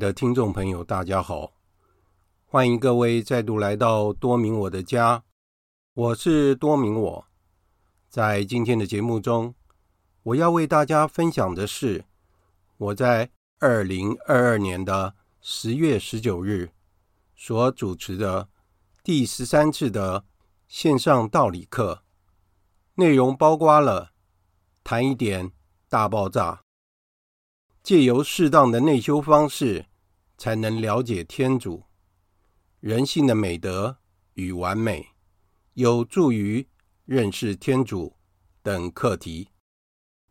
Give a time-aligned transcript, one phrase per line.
[0.00, 1.52] 的听众朋友，大家好，
[2.46, 5.22] 欢迎各位再度来到多明我的家，
[5.92, 7.26] 我是多明我。
[8.08, 9.54] 在今天的节目中，
[10.22, 12.06] 我要为大家分享的是
[12.78, 16.70] 我在二零二二年的十月十九日
[17.36, 18.48] 所主持的
[19.04, 20.24] 第十三次的
[20.66, 22.02] 线上道理课，
[22.94, 24.12] 内容包括了
[24.82, 25.52] 谈一点
[25.90, 26.62] 大爆炸。
[27.82, 29.86] 借由适当的内修方式，
[30.40, 31.84] 才能了解天主
[32.80, 33.98] 人性的美德
[34.32, 35.08] 与完美，
[35.74, 36.66] 有助于
[37.04, 38.16] 认识天主
[38.62, 39.50] 等课题。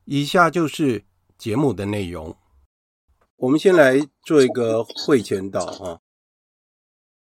[0.06, 1.06] 以下就是
[1.38, 2.36] 节目的内容。
[3.36, 6.02] 我们先来做一个会前导哈。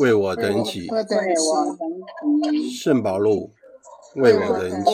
[0.00, 0.88] 为我等起。
[2.72, 3.52] 圣保禄
[4.14, 4.92] 为我等起。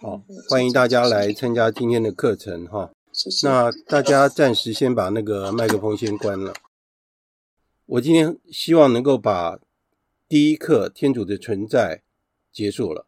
[0.00, 0.20] 好，
[0.50, 2.90] 欢迎大家来参加今天的课程哈。
[3.44, 6.52] 那大家暂时先把那个麦克风先关了。
[7.86, 9.60] 我今天希望能够把
[10.28, 12.02] 第一课天主的存在
[12.52, 13.06] 结束了。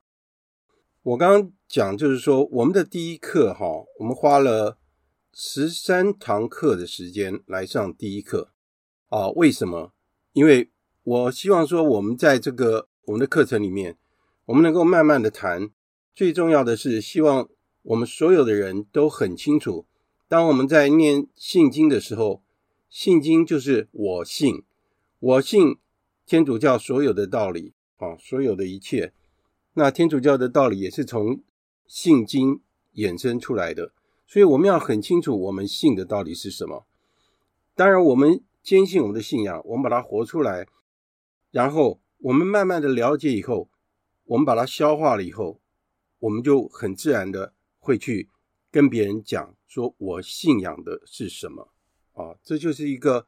[1.03, 3.67] 我刚刚讲就是说，我们的第一课哈，
[3.99, 4.79] 我们花了
[5.32, 8.50] 十三堂课的时间来上第一课
[9.14, 9.28] 啊。
[9.37, 9.93] 为什么？
[10.32, 10.70] 因为
[11.05, 13.96] 我希望说，我们在这个我们的课程里面，
[14.46, 15.70] 我们能够慢慢的谈。
[16.14, 17.49] 最重要的是，希望
[17.82, 19.87] 我们所有的人都很清楚，
[20.28, 22.43] 当我们在念信经的时候，
[22.88, 24.62] 信经就是我信，
[25.20, 25.76] 我信
[26.26, 29.12] 天主教所有的道理啊，所有的一切。
[29.75, 31.40] 那天主教的道理也是从
[31.87, 32.60] 信经
[32.94, 33.93] 衍生出来的，
[34.26, 36.87] 所以我们要很清楚我们信的到底是什么。
[37.75, 40.66] 当然，我们坚信我们的信仰，我们把它活出来，
[41.50, 43.69] 然后我们慢慢的了解以后，
[44.25, 45.61] 我们把它消化了以后，
[46.19, 48.31] 我们就很自然的会去
[48.70, 51.75] 跟别人讲，说我信仰的是什么
[52.14, 52.37] 啊？
[52.43, 53.26] 这就是一个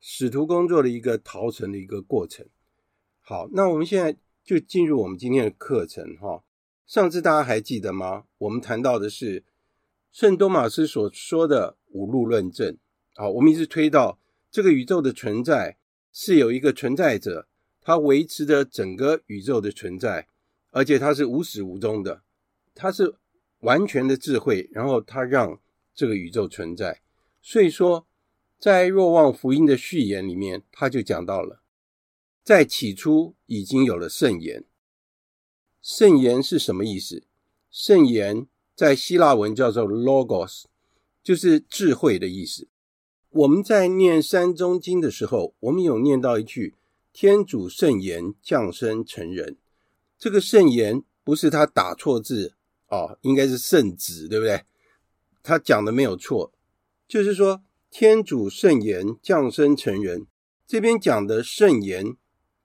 [0.00, 2.44] 使徒工作的一个陶成的一个过程。
[3.20, 6.42] 好，那我们现在就进入我们今天的课程哈。
[6.84, 8.24] 上次大家还记得吗？
[8.38, 9.44] 我们谈到的是
[10.10, 12.76] 圣多玛斯所说的五路论证。
[13.14, 14.18] 好，我们一直推到
[14.52, 15.78] 这个宇宙的存在
[16.12, 17.48] 是有一个存在者，
[17.80, 20.28] 他维持着整个宇宙的存在，
[20.70, 22.22] 而且他是无始无终的，
[22.74, 23.14] 他是
[23.60, 25.58] 完全的智慧，然后他让
[25.94, 27.00] 这个宇宙存在。
[27.40, 28.06] 所以说，
[28.58, 31.62] 在若望福音的序言里面，他就讲到了，
[32.44, 34.66] 在起初已经有了圣言。
[35.80, 37.24] 圣言是什么意思？
[37.70, 38.46] 圣言
[38.76, 40.64] 在希腊文叫做 logos，
[41.22, 42.68] 就是智慧的意思。
[43.34, 46.74] 我们在念三宗经的时候，我们有念到一句
[47.14, 49.56] “天主圣言降生成人”。
[50.18, 52.52] 这个圣言不是他打错字
[52.88, 54.64] 哦，应该是圣子，对不对？
[55.42, 56.52] 他讲的没有错，
[57.08, 60.26] 就是说天主圣言降生成人。
[60.66, 62.14] 这边讲的圣言，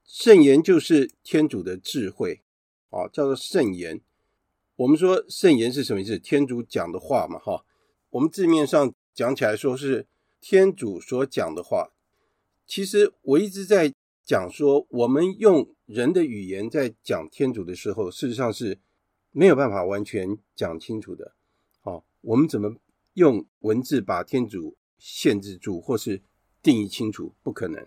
[0.04, 2.42] 圣言就是天主的智慧、
[2.90, 4.02] 哦，叫做圣言。
[4.76, 6.20] 我们说圣言是什么意思？
[6.20, 7.64] 天主讲的话嘛，哈、
[8.10, 10.06] 我们字面上讲起来说是。
[10.50, 11.92] 天主所讲的话，
[12.66, 18.80] 其实我一直在讲说，我们用人的语言在讲天主的时候，事实上是
[19.32, 21.34] 没有办法完全讲清楚的。
[21.82, 22.78] 好，我们怎么
[23.16, 26.22] 用文字把天主限制住，或是
[26.64, 27.34] 定义清楚？
[27.44, 27.86] 不可能。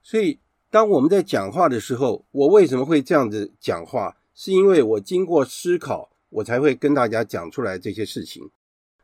[0.00, 0.38] 所以，
[0.70, 4.16] 当我们在讲话的时候，我为什么会这样子讲话？
[4.32, 8.48] 是因为我经过思考，我才会跟大家讲出来这些事情。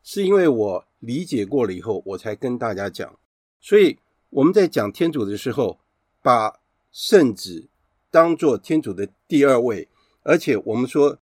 [0.03, 3.19] 是因为我理解过了以后，我才跟大家讲。
[3.61, 3.99] 所以
[4.31, 5.81] 我们在讲天主的时候，
[6.21, 6.61] 把
[6.91, 7.69] 圣子
[8.11, 9.89] 当做天主的第二位，
[10.23, 11.19] 而且我们说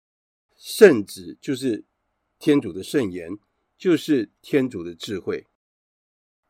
[0.57, 1.85] 圣子就是
[2.39, 3.39] 天主的圣言，
[3.79, 5.47] 就是天主的智慧。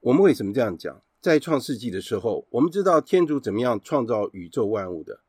[0.01, 1.03] 我们为什么这样讲？
[1.21, 5.23] 在创世纪的时候，我们知道天主怎么样创造宇宙万物的，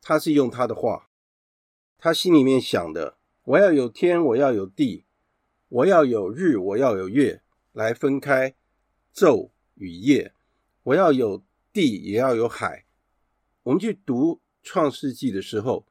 [0.00, 1.08] 他是用他的话，
[1.98, 5.04] 他心里面想的：我要有天，我要有地。
[5.72, 7.40] 我要有日，我要有月，
[7.72, 8.54] 来分开
[9.14, 10.34] 昼与夜。
[10.82, 11.42] 我要有
[11.72, 12.84] 地，也要有海。
[13.62, 15.86] 我们去读创世纪的时候，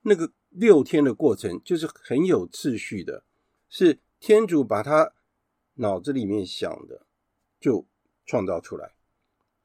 [0.00, 3.22] 那个六天的过程就是很有次序的，
[3.68, 5.12] 是天主把他
[5.74, 7.04] 脑子里面想的
[7.60, 7.86] 就
[8.24, 8.94] 创造出来，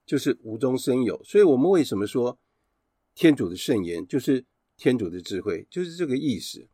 [0.05, 1.23] 就是无中生有。
[1.23, 2.37] 所以我们为什么说
[3.15, 4.43] 天主的圣言就是
[4.75, 6.67] 天主的智慧，就是这个意思。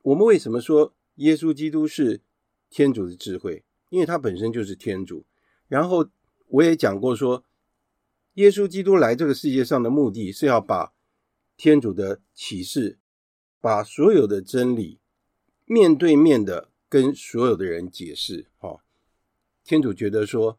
[0.00, 2.20] 我们为什么说耶稣基督是
[2.72, 5.26] 天主的智慧，因为他本身就是天主。
[5.68, 6.08] 然后
[6.48, 7.44] 我也讲过说，
[8.34, 10.94] 耶稣基督来这个世界上的目的是要把
[11.58, 12.98] 天主的启示，
[13.60, 14.98] 把所有的真理
[15.66, 18.46] 面对面的跟所有的人解释。
[18.56, 18.82] 哈，
[19.62, 20.58] 天主觉得说，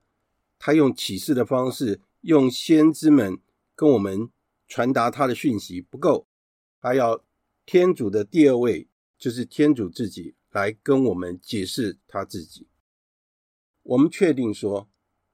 [0.59, 3.39] 他用启示的方式，用先知们
[3.75, 4.29] 跟我们
[4.67, 6.27] 传达他的讯息不够，
[6.79, 7.23] 还要
[7.65, 10.35] 天主的第二位，就是天主自己。
[10.53, 12.67] 来跟我们解释他自己。
[13.81, 14.87] 我们确定说，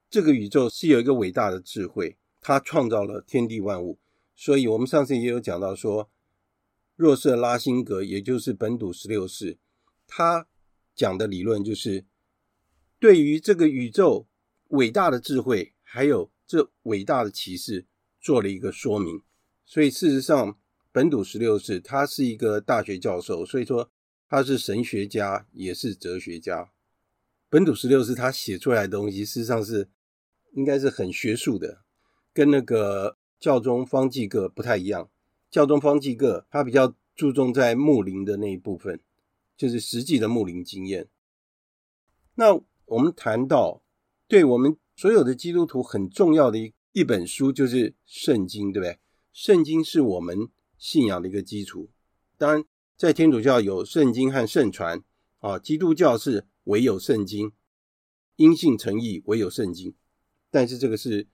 [0.08, 3.98] 这个宇宙是有一个伟大的智慧，他创造了天地万物。
[4.34, 6.10] 所以，我们上次也有讲到说，
[6.96, 9.58] 若瑟拉辛格，也就是本笃十六世，
[10.06, 10.48] 他
[10.94, 12.06] 讲的理论就是，
[12.98, 14.26] 对于这个宇宙
[14.68, 17.84] 伟大的智慧，还有这伟大的启示，
[18.18, 19.22] 做了一个说明。
[19.66, 20.58] 所以，事实上，
[20.90, 23.90] 本笃十六世他是一个大学教授，所以说。
[24.30, 26.70] 他是神学家，也是哲学家。
[27.48, 29.88] 本土十六世他写出来的东西，事实上是
[30.52, 31.82] 应该是很学术的，
[32.32, 35.10] 跟那个教宗方济各不太一样。
[35.50, 39.00] 教宗方济各他比较注重在牧灵的那一部分，
[39.56, 41.08] 就是实际的牧灵经验。
[42.36, 43.82] 那我们谈到，
[44.28, 49.00] 对我们所有的基督徒很重要的一一本书，就是圣经，对不对？
[49.32, 51.90] 圣经是我们信仰的一个基础，
[52.38, 52.64] 当然。
[53.00, 55.02] 在天主教有圣经和圣传
[55.38, 57.50] 啊，基督教是唯有圣经，
[58.36, 59.94] 因信称义唯有圣经，
[60.50, 61.26] 但是这个是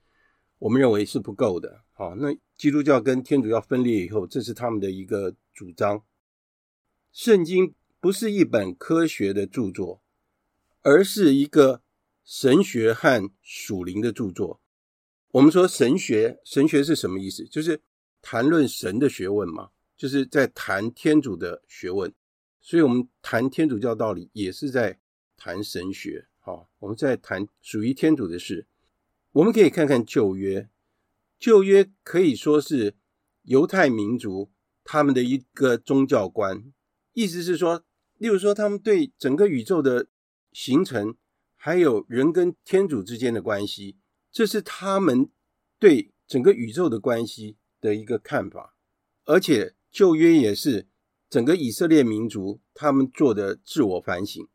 [0.61, 1.83] 我们认为是不够的。
[1.93, 6.05] 好，那基督教跟天主教分裂以后，这是他们的一个主张。
[7.11, 10.01] 圣经不是一本科学的著作，
[10.83, 11.83] 而是一个
[12.25, 14.61] 神学和属灵的著作。
[15.33, 17.45] 我们说神学，神学是什么意思？
[17.47, 17.83] 就是
[18.23, 22.13] 谈论神的学问嘛，就是在谈天主的学问。
[22.61, 24.99] 所以，我们谈天主教道理，也是在
[25.37, 26.27] 谈神学。
[26.41, 28.67] 好，我们在谈属于天主的事。
[29.33, 30.69] 我们可以看看旧约，
[31.39, 32.95] 旧约可以说是
[33.43, 34.51] 犹太民族
[34.83, 36.73] 他们的一个宗教观，
[37.13, 37.85] 意思是说，
[38.17, 40.09] 例如说，他们对整个宇宙的
[40.53, 41.15] 形成，
[41.55, 43.97] 还有人跟天主之间的关系，
[44.33, 45.29] 这是他们
[45.79, 48.77] 对整个宇宙的关系的一个看法。
[49.25, 50.87] 而且旧约也是
[51.31, 54.47] 整个以色列民族他们做的自我反省。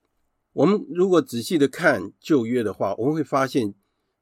[0.54, 3.74] 我们如果仔细的看旧约的话，我们会发现。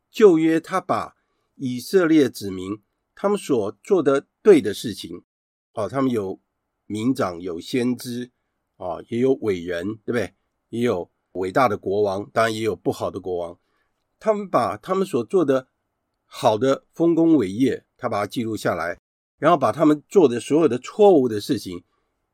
[0.09, 1.17] 旧约他把
[1.55, 2.81] 以色列子民
[3.13, 5.21] 他们所做的对的事情，
[5.73, 6.39] 哦，他们有
[6.85, 8.31] 民长，有先知，
[8.77, 10.33] 啊、也有伟人，对不对？
[10.69, 13.59] 也有伟大的国王，当然也有不好的国王。
[14.17, 15.67] 他们把他们所做的
[16.25, 18.97] 好的丰功伟业，他把它记录下来，
[19.39, 21.83] 然后把他们做的所有的错误的事情，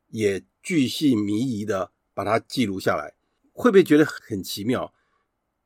[0.10, 3.14] 也巨细靡遗的把它记录下来。
[3.54, 4.94] 会不会觉得很奇妙？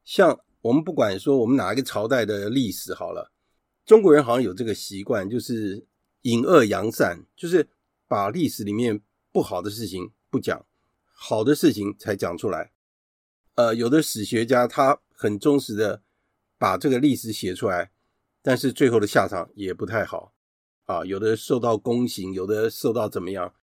[0.06, 0.40] 像。
[0.62, 3.32] 我们不管说我们哪一个朝代的历史好了，
[3.86, 5.88] 中国人好像有这个习惯，就是
[6.24, 7.70] 隐恶扬善，就是
[8.10, 9.00] 把历史里面
[9.32, 10.66] 不好的事情不讲，
[11.14, 12.74] 好的事情才讲出来。
[13.56, 16.04] 呃，有的史学家他很忠实的
[16.58, 17.92] 把这个历史写出来，
[18.42, 20.34] 但是最后的下场也不太好
[20.90, 23.54] 啊，有的受到宫刑，有的受到怎么样。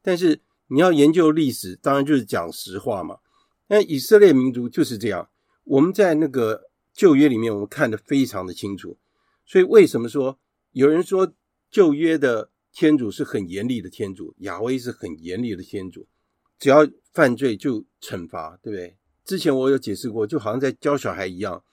[0.00, 3.18] 但是你要研究历史，当然就是讲实话嘛。
[3.66, 5.28] 那以色列民族就是这样。
[5.64, 8.96] 我们在那个旧约里面，我们看得非常的清楚。
[9.44, 10.38] 所以为什么说
[10.70, 11.34] 有人说
[11.68, 16.06] 旧约的天主是很严厉的天主，亚威是很严厉的天主，
[16.56, 18.96] 只要犯罪就惩罚，对不对？
[19.24, 21.64] 之前我有解释过，就好像在教小孩一样，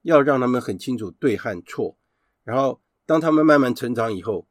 [0.00, 1.98] 要让他们很清楚对和错，
[2.42, 2.80] 然后
[3.10, 4.46] 当他们慢慢成长以后，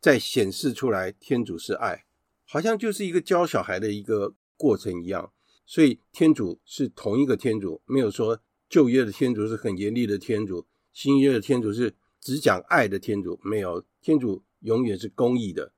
[0.00, 2.04] 再显示出来天主是爱，
[2.44, 5.32] 好像就是一个教小孩的一个过程一样。
[5.64, 15.72] 所以天主是同一个天主，没有说旧约的天主是很严厉的天主，新约的天主是只讲爱的天主，没有，天主永远是公义的，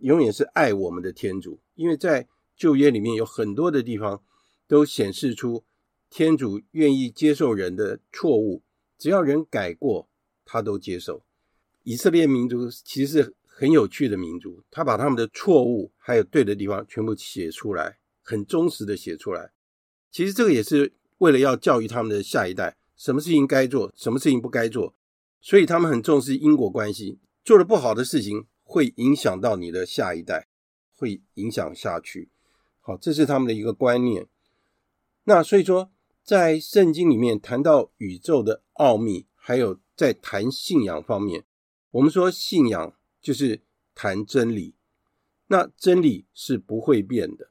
[0.00, 1.62] 永远是爱我们的天主。
[1.76, 4.22] 因为在旧约里面有很多的地方
[4.68, 5.64] 都显示出
[6.10, 8.62] 天主愿意接受人的错误，
[8.98, 10.10] 只要人改过，
[10.44, 11.23] 他都接受。
[11.84, 17.98] 以色列民族其实是很有趣的民族，他把他们的错误还有对的地方全部写出来。
[18.26, 19.52] 很忠实的写出来，
[20.10, 24.94] 其实这个也是为了要教育他们的下一代，什么事情该做，什么事情不该做，
[25.42, 27.18] 所以他们很重视因果关系。
[27.44, 30.48] 做了不好的事情，会影响到你的下一代，
[30.96, 32.30] 会影响下去。
[32.80, 34.26] 好，这是他们的一个观念。
[35.24, 35.90] 那所以说，
[36.22, 41.44] 在圣经里面谈到宇宙的奥秘，还有在谈信仰方面，
[41.94, 43.60] 我们说信仰就是
[43.94, 44.74] 谈真理，
[45.46, 47.50] 那真理是不会变的。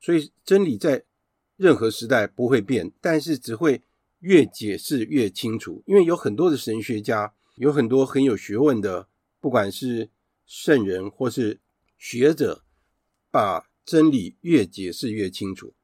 [0.00, 1.04] 所以真理在
[1.56, 3.82] 任何时代不会变，但是只会
[4.20, 5.82] 越解释越清楚。
[5.86, 9.08] 因为有很多的神学家，有很多很有学问的，
[9.40, 10.08] 不管是
[10.46, 11.58] 圣人或是
[11.98, 12.62] 学者，
[13.28, 15.74] 把真理越解释越清楚。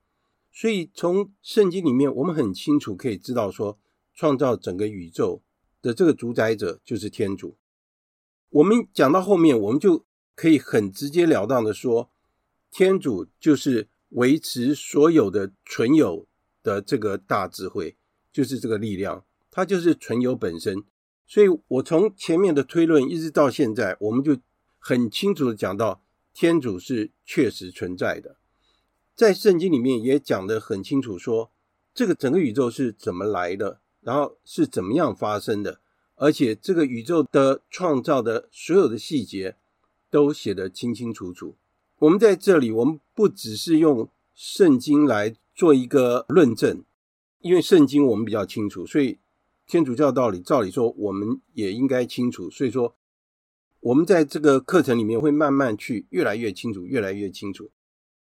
[0.52, 3.80] 所以从圣经里面，我们很清楚可以知道说，
[4.14, 5.42] 创造整个宇宙
[5.82, 7.58] 的这个主宰者就是天主。
[8.50, 12.10] 我们讲到后面，我们就可以很直截了当的说，
[12.70, 13.88] 天主就是。
[14.10, 16.28] 维持所有的存有
[16.62, 17.96] 的这个大智慧，
[18.32, 20.84] 就是这个力量，它就是存有本身。
[21.26, 24.38] 所以我从前面的推论一直到现在，我们就
[24.78, 26.00] 很清楚的讲到，
[26.32, 28.36] 天主是确实存在的。
[29.16, 31.50] 在圣经里面也讲得很清楚说，说
[31.92, 35.80] 这个整个宇宙是怎么来的，然后是怎么样发生的，
[36.16, 39.56] 而且这个宇宙的创造的所有的细节
[40.10, 41.56] 都写得清清楚楚。
[41.98, 46.82] 我们在这里，我们不只是用圣经来做一个论证，
[47.40, 49.18] 因为圣经我们比较清楚，所以
[49.66, 52.50] 天主教道理照理说我们也应该清楚。
[52.50, 52.94] 所以说，
[53.80, 57.70] 我们在这个课程里面会慢慢去越来越清楚，越来越清楚。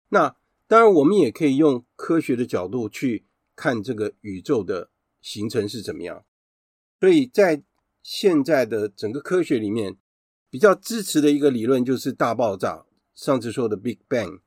[0.08, 0.36] 那
[0.66, 3.24] 当然，我们也可以用科学的角度去
[3.54, 6.24] 看这个宇宙的形成是怎么样。
[7.00, 7.62] 所以在
[8.04, 9.96] 现在的整个科学里面，
[10.50, 12.84] 比较支持的一个理论就是大爆炸。
[13.14, 14.40] 上次说的 Big Bang，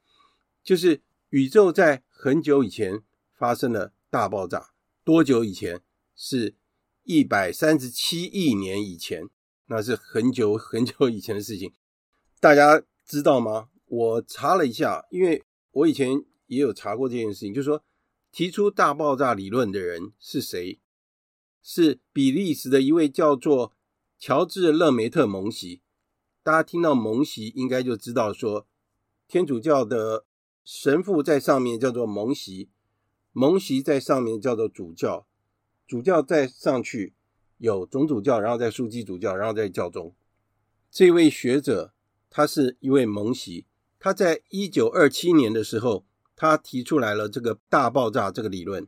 [0.63, 3.01] 就是宇宙在很久以前
[3.33, 4.69] 发生了大爆炸。
[5.03, 5.81] 多久以前？
[6.19, 6.55] 是
[7.03, 9.29] 一百三十七亿年以前，
[9.67, 11.73] 那是很久很久以前的事情。
[12.39, 13.69] 大家知道吗？
[13.85, 17.83] 我查了一下，因为我以前也有查过这件事情，就是说
[18.31, 20.79] 提出大爆炸理论的人是谁？
[21.69, 23.73] 是比利时的一位叫做
[24.17, 25.81] 乔治·勒梅特·蒙锡。
[26.41, 28.65] 大家听到蒙锡，应该就知道说，
[29.27, 30.23] 天主教的
[30.63, 32.69] 神父在上面叫做蒙锡，
[33.33, 35.27] 蒙锡在上面叫做主教，
[35.85, 37.13] 主教再上去
[37.57, 40.15] 有总主教，然后再枢机主教，然后再教宗。
[40.89, 41.93] 这位学者，
[42.29, 43.65] 他是一位蒙锡，
[43.99, 46.05] 他在一九二七年的时候。
[46.39, 48.87] 他提出来了这个大爆炸这个理论，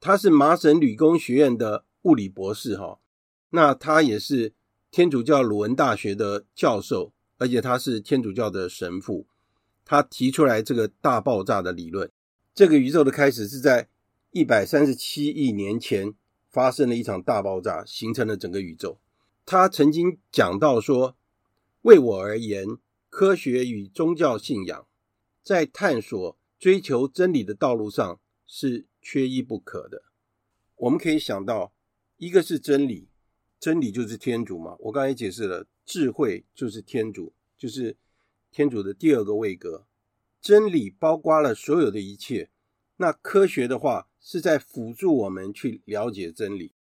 [0.00, 2.98] 他是麻省理工学院的物理博士哈，
[3.50, 4.52] 那他也是
[4.90, 9.26] 天主教鲁文大学的教授，而且他是天主教的神父。
[9.84, 12.10] 他提出来这个大爆炸的理论，
[12.54, 13.88] 这个宇宙的开始是在
[14.30, 16.14] 一百三十七亿年前
[16.48, 18.98] 发生了一场大爆炸，形成了整个宇宙。
[19.44, 21.16] 他曾经讲到说，
[21.82, 22.66] 为我而言，
[23.08, 24.86] 科学与宗教信仰
[25.42, 26.36] 在探索。
[26.60, 30.02] 追求真理的道路上是缺一不可的。
[30.76, 31.72] 我们可以想到，
[32.20, 33.08] 一个是真理，
[33.58, 34.76] 真理就是天主嘛。
[34.80, 37.96] 我刚才解释了，智慧就是天主，就是
[38.50, 39.86] 天主的第二个位格。
[40.42, 42.50] 真理包括了所有的一切。
[42.98, 46.74] 那科学的话是在辅助我们去了解真理，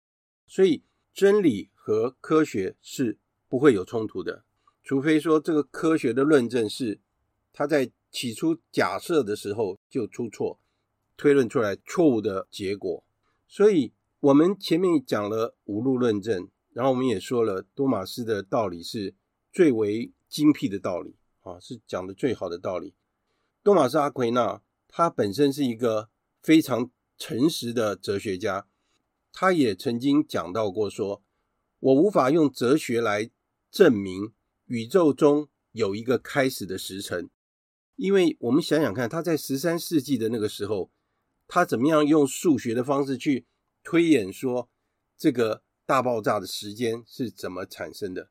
[0.45, 3.17] 所以真理和科学是
[3.47, 4.43] 不会有冲突的，
[4.83, 6.99] 除非说这个科学的论证是
[7.53, 7.91] 它在。
[8.11, 10.59] 起初假设的时候就出错，
[11.15, 13.03] 推论出来错误的结果。
[13.47, 19.15] 所以，我们前面讲了五路论证，然后我们也说了多玛斯的道理是
[19.49, 22.93] 最为精辟的道理啊，是讲的最好的道理。
[23.63, 26.09] 多玛斯阿奎那他本身是一个
[26.41, 28.67] 非常诚实的哲学家，
[29.31, 31.23] 他也曾经讲到过说，
[31.79, 33.29] 我无法用哲学来
[33.71, 34.33] 证明
[34.65, 37.29] 宇宙中有一个开始的时辰。
[37.95, 40.91] 因为我们想想看，他在十三世纪的那个时候，
[41.47, 43.45] 他怎么样用数学的方式去
[43.89, 44.69] 推演说
[45.17, 48.29] 这个大爆炸的时间是怎么产生的？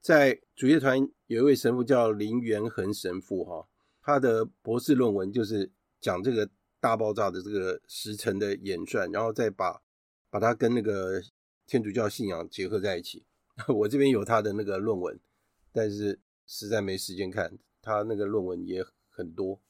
[0.00, 3.66] 在主乐团有一位神父叫林元恒神父，哈，
[4.00, 9.82] 他的博士论文就是讲这个大爆炸的这个时辰的演算，然后再把
[10.30, 11.20] 把它跟那个
[11.66, 13.24] 天主教信仰结合在一起。
[13.66, 15.18] 我这边有他的那个论文，
[15.72, 17.58] 但是实在没时间看。
[17.82, 19.60] 他那个论文也很多，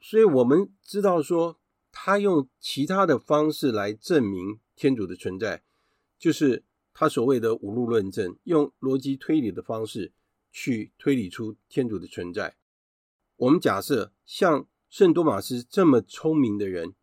[0.00, 1.60] 所以我们知道说，
[1.96, 5.62] 他用其他的方式来证明天主的存在，
[6.18, 10.12] 就是他所谓的五路论证，用逻辑推理的方式
[10.50, 12.56] 去推理出天主的存在。
[13.36, 16.94] 我们假设像圣多玛斯这么聪明的人，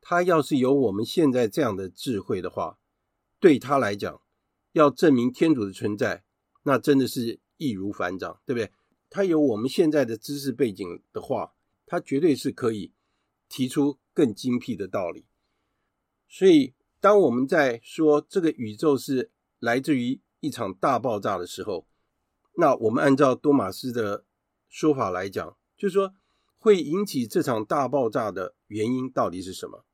[0.00, 2.78] 他要是有我们现在这样的智慧的话，
[3.38, 4.20] 对他来讲，
[4.72, 6.24] 要证明天主的存在，
[6.62, 8.72] 那真的是易如反掌，对不对？
[9.10, 11.52] 他有我们现在的知识背景的话，
[11.86, 12.92] 他绝对是可以
[13.48, 15.26] 提出更精辟的道理。
[16.28, 21.86] 所以，当我们在说这个宇宙是来自于一场大爆炸的时候，
[22.56, 24.24] 那我们按照多玛斯的
[24.68, 26.12] 说法来讲，就是说
[26.56, 29.84] 会引起这场大爆炸的原因到底是什么？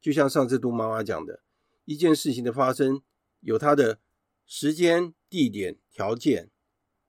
[0.00, 1.42] 就像上次杜妈妈讲的，
[1.84, 3.02] 一件事情的发生
[3.40, 4.00] 有它的
[4.46, 6.50] 时间、地点、条件，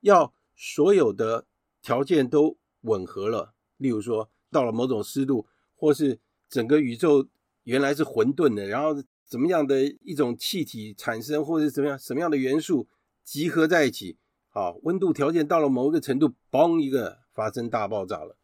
[0.01, 1.47] 要所有的。
[1.85, 6.19] 条件都吻合了，例如说到了某种湿度，或是
[6.55, 7.27] 整个宇宙
[7.63, 12.87] 原来是混沌的，然后怎么样的一种气体产生，或者怎么样什么样的元素
[13.25, 18.37] 集合在一起，好，温度条件到了某一个程度，嘣一个发生大爆炸了，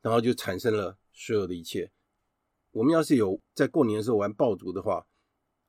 [0.00, 1.90] 然后就产生了所有的一切。
[2.70, 5.06] 我们要是有在过年的时候玩爆竹的话，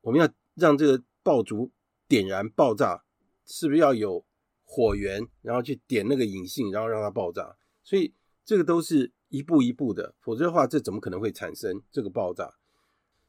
[0.04, 1.70] 我们要让这个爆竹
[2.08, 3.04] 点燃爆炸，
[3.46, 4.24] 是不是要有？
[4.66, 7.58] 火源，然后去点那个引信，然后让它爆炸。
[7.84, 8.14] 所以
[8.46, 12.54] 这个都是一步一步的，否则的话，这怎么可能会产生这个爆炸？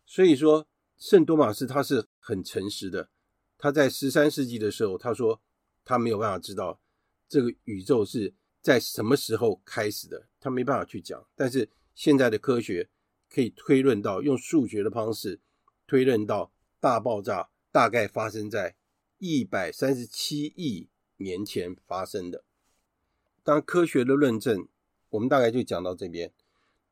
[0.05, 3.09] 所以说，圣多玛斯他是很诚实的。
[3.57, 5.40] 他在十三世纪的时候，他说
[5.83, 6.79] 他没有办法知道
[7.27, 11.27] 这个宇宙是在什么时候开始的，他没办法去讲。
[11.35, 12.90] 但是现在的科学
[13.31, 15.40] 可以推论到，用数学的方式
[15.87, 18.77] 推论到大爆炸大概发生在
[19.17, 20.90] 一百三十七亿。
[21.19, 22.43] 年前发生的，
[23.45, 24.67] 当科学的论证，
[25.14, 26.33] 我们大概就讲到这边。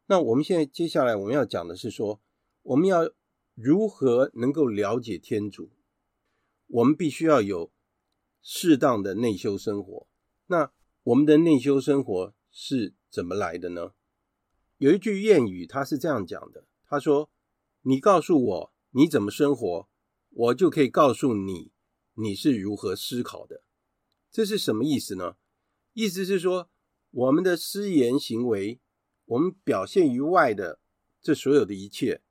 [0.07, 2.21] 那我们现在接下来我们要讲的是说，
[2.63, 3.11] 我们要
[3.55, 5.71] 如何能够了解天主？
[6.69, 7.73] 我们必须要有
[8.41, 10.07] 适当的内修生活。
[10.47, 10.71] 那
[11.03, 13.93] 我们的内修生活是怎么来的呢？
[14.79, 17.29] 有一句谚语，他是这样讲的：他说，
[17.83, 19.89] 你告诉我你怎么生活，
[20.31, 21.73] 我就可以告诉你
[22.15, 23.63] 你是如何思考的。
[24.31, 25.37] 这是什么意思呢？
[25.93, 26.71] 意思是说，
[27.13, 28.81] 我们的思言行为，
[29.27, 30.81] 我们表现于外的
[31.21, 32.23] 这所有的一切，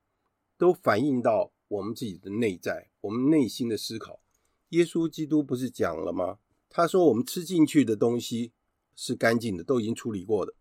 [0.58, 4.22] 都反映到我们自己的内在，我们内心的思考。
[4.70, 6.40] 耶稣基督不是讲了吗？
[6.68, 8.54] 他说我们吃进去的东西
[8.96, 10.56] 是干净的，都已经处理过的，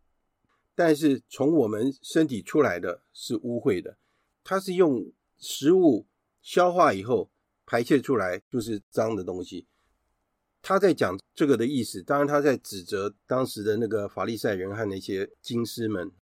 [0.75, 3.97] 但是从我们身体出来的是污秽的。
[4.45, 6.07] 他是用食物
[6.43, 7.31] 消化以后
[7.65, 9.67] 排泄出来就是脏的东西。
[10.62, 16.12] 他在讲这个的意思，当然他在指责当时的那个法利赛人和那些经师们，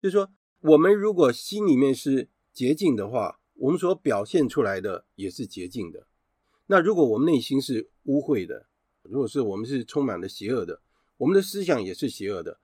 [0.00, 6.06] 就是说，我们如果心里面是洁净的话，我们所表现出来的也是洁净的。
[6.66, 8.66] 那如果我们内心是污秽的，
[9.02, 10.80] 如果是我们是充满了邪恶的，
[11.18, 12.58] 我们的思想也是邪恶的。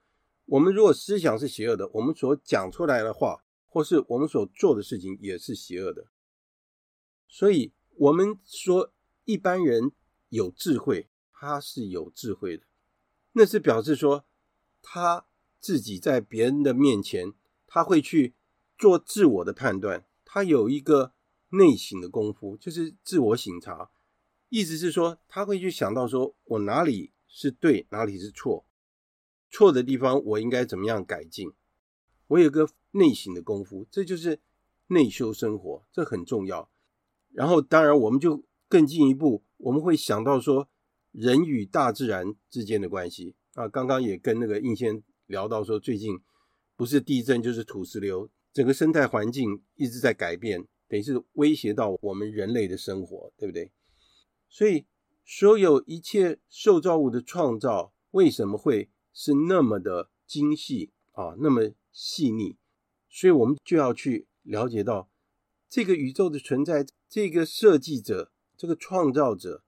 [0.47, 6.07] 我们如果思想是邪恶的，我们所讲出来的话，或是我们所做的事情也是邪恶的。
[7.29, 8.91] 所以，我们说
[9.27, 9.93] 一般人
[10.31, 11.10] 有智慧。
[11.41, 12.65] 他是有智慧的，
[13.33, 14.27] 那是表示说
[14.83, 15.25] 他
[15.59, 17.33] 自己在别人的面前，
[17.67, 18.35] 他会去
[18.77, 21.15] 做自我的判断，他有一个
[21.49, 23.91] 内省的功夫，就是自我省察。
[24.51, 28.67] 意思是说，他会去想到说我哪里是对，哪里是错，
[29.51, 31.55] 错的地方我应该怎么样改进。
[32.27, 34.43] 我有个内省的功夫，这就是
[34.89, 36.71] 内修生活，这很重要。
[37.33, 40.69] 然后，当然我们就更进一步，我们会想到说。
[41.13, 46.21] 人与大自然之间的关系啊，刚刚也跟那个应先聊到说，最近
[46.77, 53.73] 不是地震就是土石流，整个生态环境一直在改变，等于是威胁到我们人类的生活，对不对？
[54.49, 54.87] 所以，
[55.25, 62.57] 所有一切受造物的创造为什么会是那么的精细啊，那么细腻？
[63.09, 65.11] 所以我们就要去了解到
[65.69, 69.65] 这个宇宙的存在，这个设计者，这个创造者。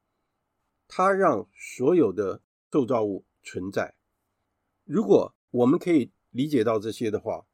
[0.95, 3.95] 他让所有的受造物存在。
[4.85, 7.47] 如果我们可以理解到这些的话，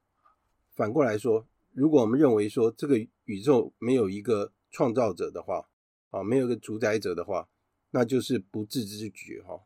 [0.74, 5.68] 反过来说，如果我们认为说这个宇宙没有一个创造者的话，
[6.10, 7.48] 啊，没有一个主宰者的话，
[7.92, 9.60] 那就是不智之举哈。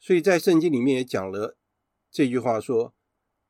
[0.00, 1.56] 所以在圣经里面也讲了
[2.10, 2.96] 这句话说，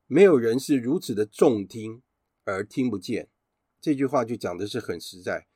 [0.07, 2.03] 没有人是如此的重听
[2.45, 3.31] 而听不见。
[3.81, 5.47] 这句话就讲的是很实在，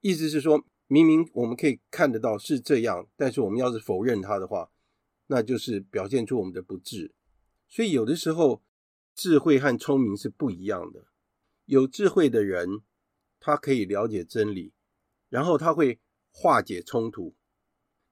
[0.00, 0.64] 意思是说。
[0.88, 4.70] 明明我们可以看得到是这样，但是我们要是否认它的话，
[5.26, 7.14] 那就是表现出我们的不智。
[7.68, 8.62] 所以有的时候，
[9.14, 11.04] 智慧和聪明是不一样的。
[11.66, 12.80] 有智慧的人，
[13.38, 14.72] 他可以了解真理，
[15.28, 17.36] 然后他会化解冲突。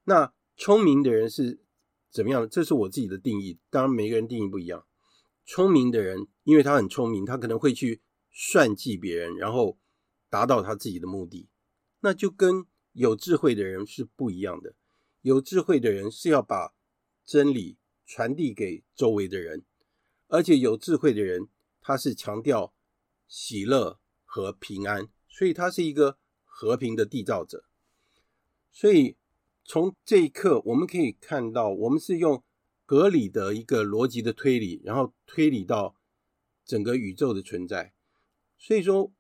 [0.05, 1.61] 那聪明的人是
[2.11, 2.47] 怎么样？
[2.47, 4.87] 这是我自己的定义，当然每个人定义不一样。
[5.47, 9.79] 聪明的人，因为他很聪明，他可能会去算计别人，然后
[10.29, 11.49] 达到他自己的目的。
[12.07, 14.77] 那就跟有智慧的人是不一样的。
[15.23, 16.73] 有智慧的人是要把
[17.25, 19.65] 真理传递给周围的人，
[20.29, 21.49] 而且有智慧的人
[21.81, 22.73] 他是强调
[23.27, 27.65] 喜乐和平安，所以他是一个和平的缔造者。
[28.71, 29.17] 所以
[29.65, 32.45] 从这一刻我们可以看到，我们是用
[32.85, 35.97] 格里的一个逻辑的推理，然后推理到
[36.65, 37.93] 整个宇宙的存在。
[38.57, 39.13] 所以说，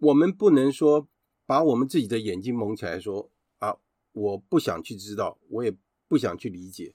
[0.00, 1.06] 我们不能说。
[1.46, 3.30] 把我们自己的眼睛蒙起来，说
[3.60, 3.76] 啊，
[4.12, 5.74] 我不想去知道，我也
[6.08, 6.94] 不想去理解。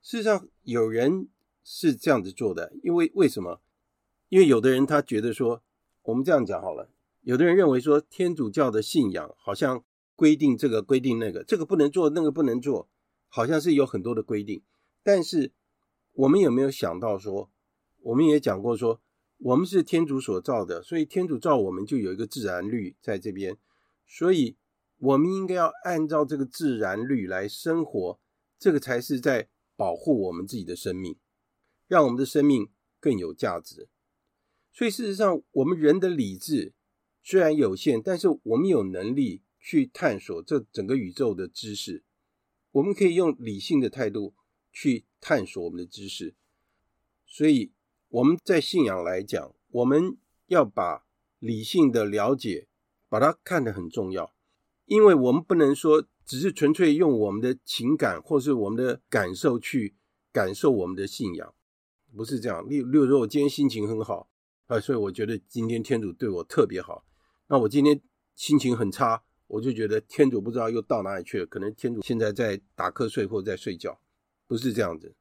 [0.00, 1.28] 事实上，有人
[1.62, 3.60] 是这样子做的，因为为什么？
[4.30, 5.62] 因为有的人他觉得说，
[6.02, 9.84] 我们这样讲好了，有的人认为说，天主教的信仰好像
[10.16, 12.88] 规定这个规定那个，这个不能做，那个不能做，
[13.28, 14.62] 好像是有很多的规定。
[15.02, 15.52] 但是
[16.12, 17.50] 我们有没有想到说，
[18.00, 19.00] 我们也讲过说，
[19.38, 23.58] 我们是天主所造的，所以天主造我们就有一个自然律在这边。
[24.06, 24.56] 所以，
[24.98, 28.20] 我们应该要按照这个自然律来生活，
[28.58, 31.16] 这个才是在保护我们自己的生命，
[31.88, 33.88] 让我们的生命更有价值。
[34.72, 36.74] 所以，事实上，我们人的理智
[37.22, 42.04] 虽然有限，但是我们有能力去探索这整个宇宙的知识。
[42.72, 44.34] 我们可以用理性的态度
[44.72, 46.34] 去探索我们的知识。
[47.26, 47.72] 所以，
[48.08, 51.06] 我们在信仰来讲，我们要把
[51.38, 52.68] 理性的了解。
[53.14, 54.34] 把它看得很重要，
[54.86, 59.94] 因为我们不能说只是纯粹用我们的情感或是我们的感受去
[60.32, 61.54] 感受我们的信仰，
[62.16, 62.68] 不是这样。
[62.68, 64.28] 例例如说，我今天心情很好
[64.66, 67.06] 啊，所以我觉得今天天主对我特别好。
[67.46, 68.02] 那我今天
[68.34, 74.00] 心情很差，我就觉得天主不知道又到哪里去了，可能天主现在在打瞌睡或者在睡觉，
[74.48, 75.14] 不是这样子。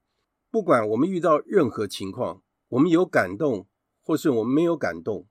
[0.50, 3.68] 不管我们遇到任何情况，我们有感动
[4.02, 5.28] 或是我们没有感动，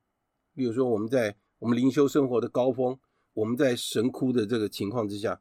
[0.54, 1.38] 例如说我们在。
[1.62, 2.98] 我们灵修生活的高峰，
[3.34, 5.40] 我们在神枯的这个情况之下，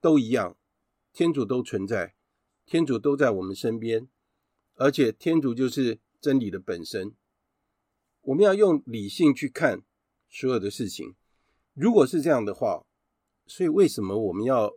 [0.00, 0.56] 都一样，
[1.12, 2.14] 天主都存在，
[2.64, 4.06] 天主都在我们身边，
[4.76, 7.16] 而且天主就是真理的本身。
[8.20, 9.82] 我们要用理性去看
[10.28, 11.16] 所有的事情。
[11.74, 12.86] 如果是这样的话，
[13.44, 14.74] 所以为什么我们要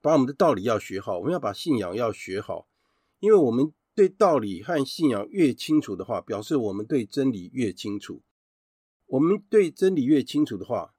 [0.00, 1.20] 把我们的道理要学好？
[1.20, 2.66] 我们要把信仰要学好，
[3.20, 8.20] 因为我们对道理和信仰越清楚的话，表示我们对真理越清楚。
[9.08, 10.94] 我们对真理越清楚的话，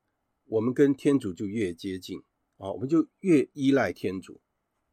[0.46, 2.24] 我们跟天主就越接近
[2.58, 4.42] 啊，我们就越依赖天主，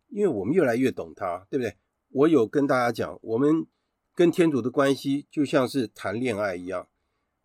[0.08, 1.76] 因为我们越来越懂他，对不对？
[2.10, 3.66] 我有跟大家讲，我们
[4.14, 6.88] 跟天主的关系就像是谈恋爱一样，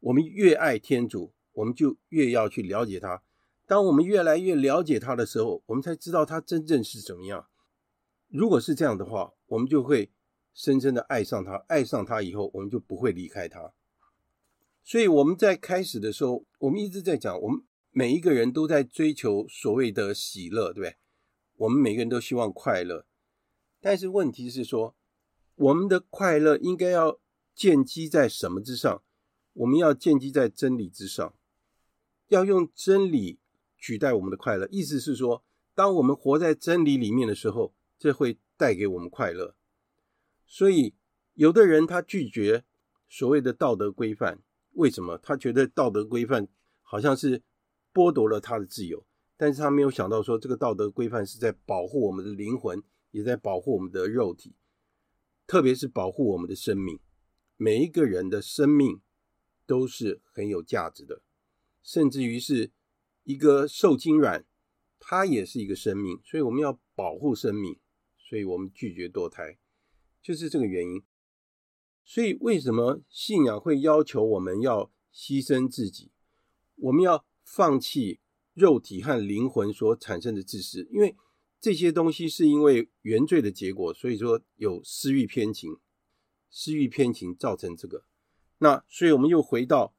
[0.01, 3.23] 我们越爱天主，我们就越要去了解他。
[3.65, 7.47] 当我们越来越了解他的时候，我们才知道他真正是怎么样。
[8.27, 10.11] 如果是这样的话，我们就会
[10.53, 13.73] 深深的爱上他，爱上他以后，我们就不会离开他。
[14.91, 20.97] 所以我们在开始的时候，我们一直在讲，我们每一个人都在追求所谓的喜乐，对不对？
[21.55, 23.05] 我们每个人都希望快乐，
[23.79, 24.93] 但是问题是说，
[25.55, 27.21] 我们的快乐应该要
[27.55, 29.01] 建基在什么之上？
[29.53, 31.33] 我们要建基在真理之上，
[32.27, 33.39] 要用真理
[33.77, 34.67] 取代我们的快乐。
[34.69, 39.55] 意思是说，当我们活在真理里面的时候，这会带给我们快乐。
[40.45, 40.95] 所以，
[41.35, 42.65] 有的人他拒绝
[43.07, 44.41] 所谓的道德规范。
[44.71, 46.47] 为什么他觉得道德规范
[46.81, 47.41] 好像是
[47.93, 49.05] 剥夺了他的自由？
[49.37, 54.55] 但是他没有想到说，这个道德规范是在保护我们的灵魂，也在保护我们的肉体，
[55.47, 56.99] 特别是保护我们的生命。
[57.57, 59.01] 每一个人的生命
[59.65, 61.21] 都是很有价值的，
[61.81, 62.71] 甚至于是
[63.23, 64.45] 一个受精卵，
[64.99, 67.79] 它也是一个生命，所以我们要保护生命，
[68.17, 69.57] 所以我们拒绝堕胎，
[70.21, 71.03] 就是这个原因。
[72.03, 76.11] 所以，为什么信仰会要求我们要牺牲自己？
[76.75, 78.19] 我们要放弃
[78.53, 81.15] 肉体和灵魂所产生的自私，因为
[81.59, 85.77] 这些东西是因为原罪的结果，所以说有私欲偏情，
[86.49, 88.03] 私欲偏情造成这个。
[88.57, 89.93] 那所以我们又回到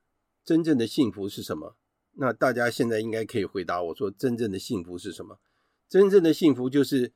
[0.44, 1.76] 真正的幸福是什么？
[2.14, 5.38] 那大家现在应该可以回答我说，真正的幸福是什么？
[5.88, 7.12] 真正的幸福就是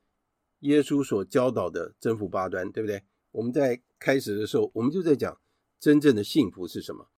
[0.61, 3.03] 耶稣所教导的征服八端，对不对？
[3.31, 5.39] 我们在开始的时候，我们就在讲
[5.79, 7.09] 真正的幸福是什么。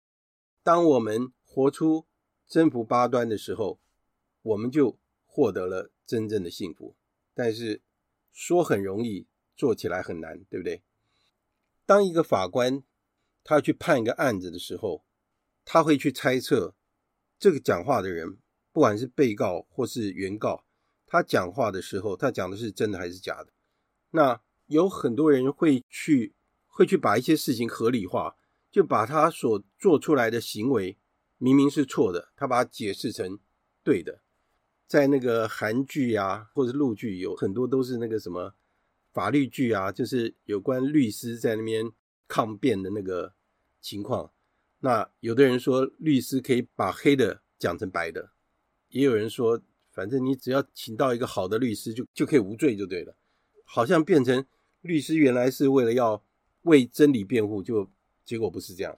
[0.64, 2.06] 当我们活出
[2.48, 3.80] 征服八端的时候，
[4.42, 6.96] 我们就获得了真正的幸福。
[7.34, 7.82] 但是
[8.32, 10.84] 说很容易，做起来很难，对不对？
[11.86, 12.84] 当一个法官
[13.44, 15.06] 他去判一个案子的时候，
[15.64, 16.76] 他会去猜测
[17.40, 18.38] 这个讲话的人，
[18.72, 20.66] 不管是被告或是原告，
[21.08, 23.54] 他讲话的时候，他讲的是真的还是假的？
[24.12, 26.34] 那有很多人会去
[26.68, 28.36] 会去把一些事情合理化，
[28.72, 30.96] 就把他所做出来的行为
[31.40, 33.40] 明明是错的，他把它解释成
[33.84, 34.22] 对的。
[34.86, 38.54] 在那个韩剧啊，或者陆剧，有很多都是那个什么
[39.12, 41.92] 法律剧啊，就是有关律师在那边
[42.28, 43.34] 抗辩的那个
[43.82, 44.32] 情况。
[44.82, 48.32] 那有的人说律师可以把黑的讲成白的，
[48.90, 49.60] 也有人说
[49.92, 53.16] 反正你只要请到一个好的律师就就可以无罪就对了，
[53.66, 54.46] 好像变成。
[54.82, 56.24] 律师原来是为了要
[56.62, 57.90] 为真理辩护，就
[58.24, 58.96] 结果不是这样，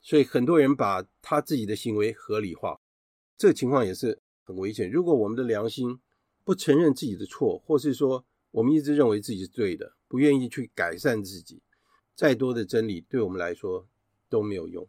[0.00, 2.80] 所以很多人把他自己的行为合理化，
[3.36, 4.88] 这情况也是很危险。
[4.88, 5.98] 如果我们的良心
[6.44, 11.60] 不承认自己的错，或是说我们一直认为自己是对的，不愿意去改善自己，
[12.14, 13.88] 再多的真理对我们来说
[14.28, 14.86] 都没有用，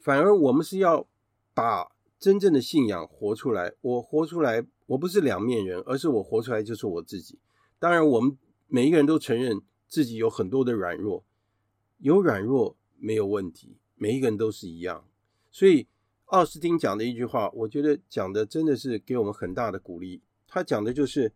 [0.00, 1.06] 反而我们是要
[1.52, 3.74] 把真正的信仰活出来。
[3.82, 7.38] 我活出来，我不是两面人，而是我活出来就是我自己。
[7.78, 8.38] 当然我们。
[8.72, 11.24] 每一个人都承认自己有很多的软弱，
[11.98, 15.08] 有软弱没有问题，每一个人都是一样。
[15.50, 15.88] 所以
[16.26, 20.22] 奥斯汀讲的一句话，我觉得讲的真的是给我们很大的鼓励。
[20.46, 21.34] 他讲的就是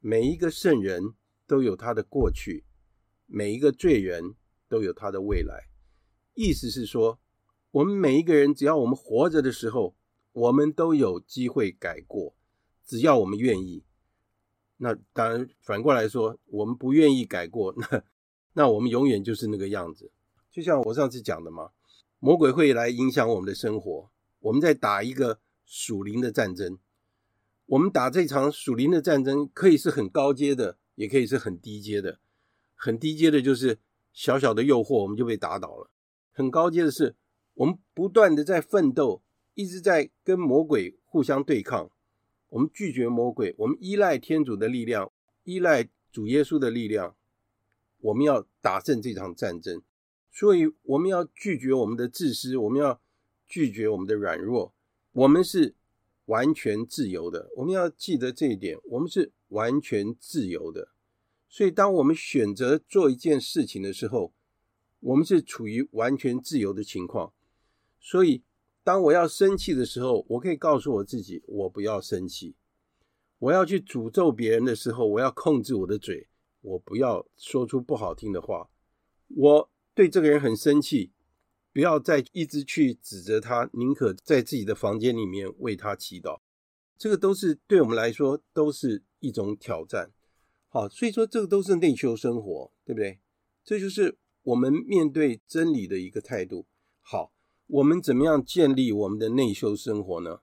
[0.00, 1.14] 每一个圣人
[1.46, 2.64] 都有他的过去，
[3.26, 4.34] 每一个罪人
[4.68, 5.68] 都有他的未来。
[6.34, 7.20] 意思是说，
[7.70, 9.94] 我们每一个人只要我们活着的时候，
[10.32, 12.34] 我们都有机会改过，
[12.84, 13.84] 只要我们愿意。
[14.78, 18.02] 那当然，反过来说，我们不愿意改过，那
[18.52, 20.10] 那我们永远就是那个样子。
[20.50, 21.70] 就像我上次讲的嘛，
[22.18, 24.10] 魔鬼会来影响我们的生活。
[24.40, 26.78] 我们在打一个属灵的战争，
[27.66, 32.20] 我们打这场属灵的战争，可以是很高阶的，也可以是很低阶的。
[32.74, 33.78] 很低阶的就是
[34.12, 35.90] 小小的诱惑，我们就被打倒了；
[36.32, 37.16] 很高阶的是，
[37.54, 39.22] 我们不断的在奋斗，
[39.54, 41.90] 一直在跟魔鬼互相对抗。
[42.48, 45.10] 我们拒绝魔鬼，我们依赖天主的力量，
[45.44, 47.14] 依赖主耶稣的力量。
[48.00, 49.82] 我们要打胜这场战争，
[50.30, 53.00] 所以我们要拒绝我们的自私，我们要
[53.46, 54.72] 拒绝我们的软弱。
[55.12, 55.74] 我们是
[56.26, 60.88] 完全自由的，我们要记得这一点，我们是完全自由的。
[61.48, 64.32] 所以，当我们选择做一件事情的时候，
[65.00, 67.32] 我们是处于完全自由的情况。
[67.98, 68.42] 所以，
[68.86, 72.54] 当我要生气的时候，我可以告诉我自己，我不要生气。
[73.40, 76.28] 我要去诅咒别人的时候，我要控制我的嘴，
[76.60, 78.70] 我不要说出不好听的话。
[79.26, 81.10] 我对这个人很生气，
[81.72, 86.38] 不要再一直去指责他，宁可在自己的房间里面为他祈祷。
[86.96, 90.12] 这个都是对我们来说都是一种挑战。
[90.68, 93.18] 好，所以说这个都是内修生活，对不对？
[93.64, 96.68] 这就是我们面对真理的一个态度。
[97.00, 97.32] 好，
[97.66, 100.40] 我们怎么样建立我们的内修生活呢？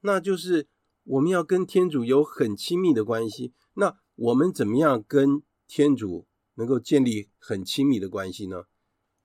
[0.00, 0.68] 那就是。
[1.06, 8.64] 我们要跟天主有很亲密的关系，那我们怎么样跟天主能够建立很亲密的关系呢？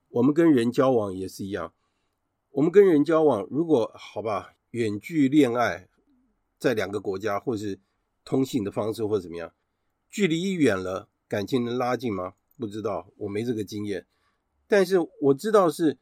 [0.10, 1.74] 我们跟人交往也是一样，
[2.50, 5.88] 我们跟人交往，如果好吧，远距恋爱，
[6.58, 7.80] 在两个国家或是
[8.26, 9.54] 通信的方式或怎么样，
[10.10, 12.34] 距离一远了，感情能拉近吗？
[12.58, 14.06] 不知道，我没这个经验，
[14.68, 15.98] 但是我知道是，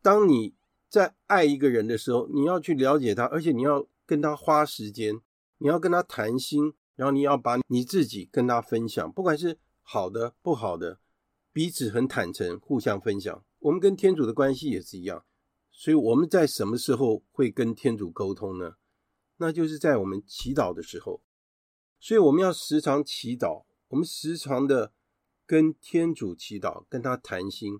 [0.00, 0.54] 当你
[0.88, 3.88] 在爱一个人的时候，你要去了解他，而且你要。
[4.08, 5.20] 跟他花时间，
[5.58, 10.98] 你要跟他谈心，然后你要把你自己跟他分享，不管是好的不好的，
[11.52, 13.44] 彼此很坦诚，互相分享。
[13.58, 15.26] 我们跟天主的关系也是一样，
[15.70, 18.76] 所以我们在什么时候会跟天主沟通呢？
[19.36, 21.20] 那就是在我们祈祷的时候。
[22.00, 24.94] 所以我们要时常祈祷，我们时常的
[25.44, 27.78] 跟天主祈祷，跟他谈心，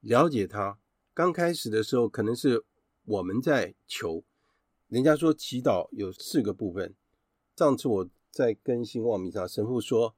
[0.00, 0.78] 了解他。
[1.16, 2.62] 刚开始的时候，可能是
[3.06, 4.22] 我们在求。
[4.88, 6.94] 人家说祈祷有四个部分。
[7.56, 10.14] 上次我在更新望弥撒，神父说，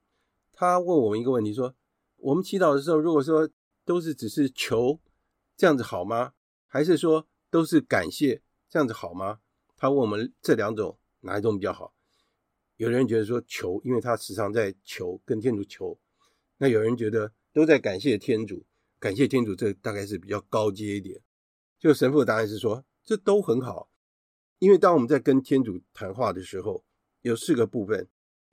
[0.50, 1.72] 他问我们一个问题，说
[2.16, 3.48] 我们祈祷的时候，如果说
[3.84, 4.98] 都是只是求，
[5.56, 6.32] 这样子好吗？
[6.66, 9.38] 还是说都是感谢，这样子好吗？
[9.76, 11.94] 他问我们这两种哪一种比较好？
[12.76, 15.96] 有人觉得说求，因为他时常在求，跟天主求。
[16.56, 18.64] 那有人觉得都在感谢天主，
[19.00, 21.20] 感谢天主，这大概是比较高阶一点。
[21.78, 23.90] 就神父的答案是说，这都很好。
[24.58, 26.84] 因为当我们在跟天主谈话的时候，
[27.22, 28.08] 有四个部分，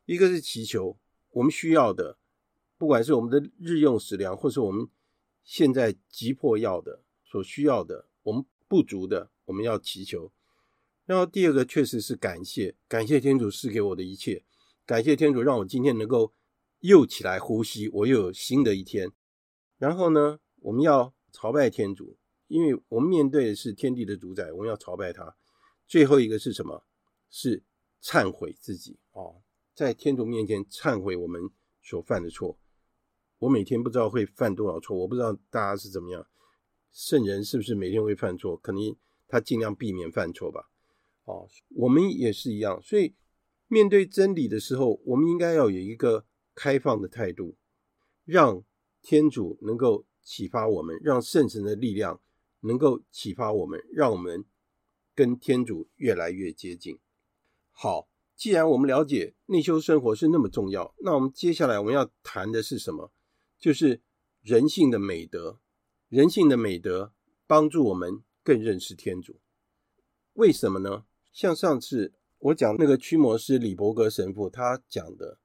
[0.05, 0.99] 一个是祈求
[1.31, 2.19] 我们需要的，
[2.77, 4.87] 不管是我们的日用食粮，或是我们
[5.43, 10.31] 现在急迫要的、所需要的，我们不足的，我们要祈求。
[11.05, 14.43] 然后第二个确实是感谢，感谢天主赐给我的一切，
[14.85, 16.31] 感谢天主让我今天能够
[16.81, 19.11] 又起来呼吸，我又有新的一天。
[19.77, 25.35] 然后呢，我们要朝拜天主，因为我们面对的是天地的主宰，我们要朝拜他。
[25.87, 26.83] 最后一个是什么？
[27.29, 27.61] 是
[28.01, 29.41] 忏悔自己哦，
[29.73, 31.49] 在天主面前忏悔我们
[31.81, 32.57] 所犯的错。
[33.39, 36.25] 我每天不知道会犯多少错，我不知道大家是怎么样。
[36.93, 38.55] 圣人是不是每天会犯错？
[38.55, 38.95] 可能
[39.27, 40.69] 他尽量避免犯错吧。
[41.25, 42.81] 哦，我们也是一样。
[42.81, 43.13] 所以
[43.67, 47.57] 面对真理的时候，我们应该要有一个开放的态度，
[48.23, 48.63] 让
[49.05, 52.19] 天主能够启发我们，让圣神的力量
[52.61, 54.43] 能够启发我们，让我们。
[55.17, 56.99] 跟天主越来越接近。
[57.71, 63.13] 好，既然我们了解内修生活是那么重要，那我们接下来我们要谈的是什么？
[63.57, 64.01] 就是
[64.41, 65.59] 人性的美德。
[66.09, 67.13] 人性的美德
[67.47, 69.37] 帮助我们更认识天主。
[70.33, 71.05] 为什么呢？
[71.31, 75.39] 像上次我讲那个驱魔师李伯格神父他讲的，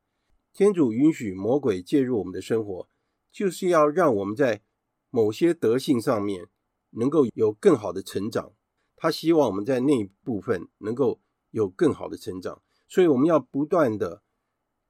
[0.53, 2.88] 天主允许魔鬼介入我们的生活，
[3.31, 4.62] 就是要让我们在
[5.11, 6.49] 某些德性上面
[6.90, 8.53] 能够有更好的成长。
[8.97, 14.23] 他希望我们在那一部分能够有更好的成长，所以我们要不断的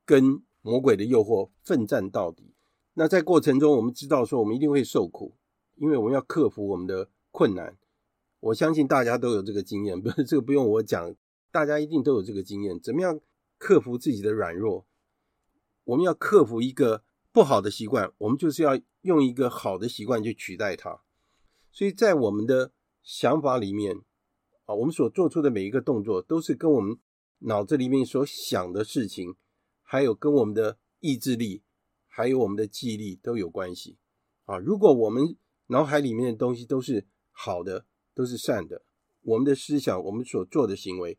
[0.04, 2.54] 跟魔鬼的诱惑奋战到底。
[2.94, 5.36] 那在过程中，我们知道说我们一定会受苦，
[5.76, 7.78] 因为我们要克服我们的困难。
[8.40, 11.14] 我相信大家都有这个经验， 不是这个不用我讲，
[11.52, 12.80] 大家一定都有这个经验。
[12.80, 13.20] 怎么样
[13.58, 14.86] 克服自己的软弱？
[15.84, 21.00] 我们要克服一个不好的习惯，我们就是要用一个好的习惯去取代它。
[21.70, 22.72] 所以在我们的
[23.02, 23.96] 想法里面
[24.66, 26.98] 啊，我们所做出的每一个动作，都是跟我们
[27.38, 29.34] 脑子里面所想的事情，
[29.82, 31.62] 还有跟我们的意志力，
[32.06, 33.96] 还有我们的记忆力都有关系
[34.44, 34.58] 啊。
[34.58, 35.36] 如果我们
[35.68, 38.82] 脑海里面的东西都是好的，都是善的，
[39.22, 41.16] 我们的思想，我们所做的行为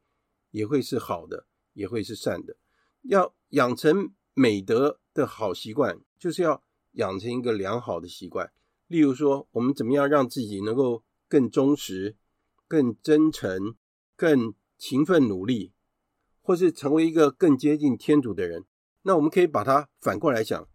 [0.51, 2.57] 也会是好的，也会是善的。
[3.03, 8.51] 要养成美德的好习惯，就是要养成一个良好的习惯。
[8.87, 12.17] 例如说，我们怎么样让自己能够更忠实、
[12.67, 13.75] 更真诚、
[14.15, 15.73] 更勤奋努力，
[16.41, 18.65] 或是成为一个更接近天主的人，
[19.03, 20.67] 那我们可以把它反过来想：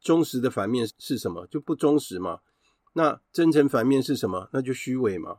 [0.00, 1.46] 忠实的反面是什么？
[1.46, 2.40] 就不忠实嘛。
[2.92, 4.48] 那真诚反面是什么？
[4.52, 5.38] 那就虚伪嘛。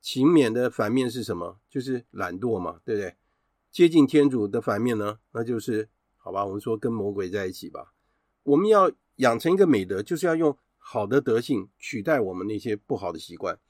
[0.00, 1.58] 勤勉的反面是什么？
[1.70, 3.16] 就是懒惰嘛，对不对？
[3.72, 5.18] 接近天主的反面呢？
[5.32, 5.88] 那就是
[6.24, 7.92] 好吧，我们说跟魔鬼在一起吧。
[8.44, 13.60] 我们要养成一个美德，就是要用好的德性取代我们那些不好的习惯。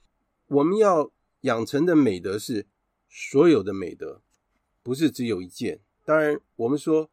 [0.47, 2.65] 我们要养成的美德是
[3.09, 4.21] 所有的美德，
[4.81, 5.81] 不是只有一件。
[6.05, 7.09] 当然，我们说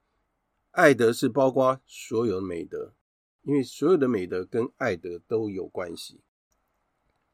[0.70, 2.94] 爱德是包括所有的美德，
[3.42, 6.20] 因为所有的美德跟爱德都有关系。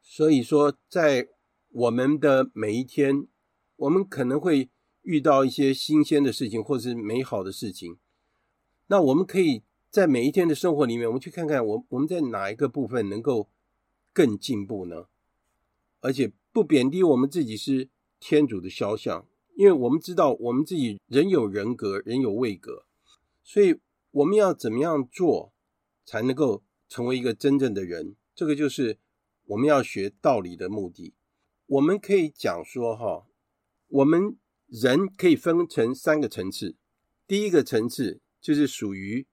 [0.01, 1.29] 所以说，在
[1.69, 3.27] 我们的每一天，
[3.75, 4.71] 我们可能会
[5.09, 7.97] 遇到一些新鲜的事情，或者是美好的事情。
[8.85, 13.49] 那我们可以在每一天的生活里面，我们去看看我我们在哪一个部分能够
[14.13, 15.07] 更进步呢？
[16.01, 17.89] 而且不贬低我们自己是
[18.19, 22.85] 天主的肖像，因为我们知道我们自己人有人格，人有位格，
[23.43, 23.79] 所以
[24.11, 25.51] 我们要怎么样做
[26.05, 28.15] 才能够成为一个真正的人？
[28.35, 28.99] 这个就是
[29.47, 31.15] 我们要学道理的目的。
[31.65, 33.25] 我们可以讲说，哈，
[33.87, 34.37] 我们
[34.69, 36.75] 人可以分成三个层次，
[37.27, 38.21] 第一个层次。
[38.41, 39.27] 就是属于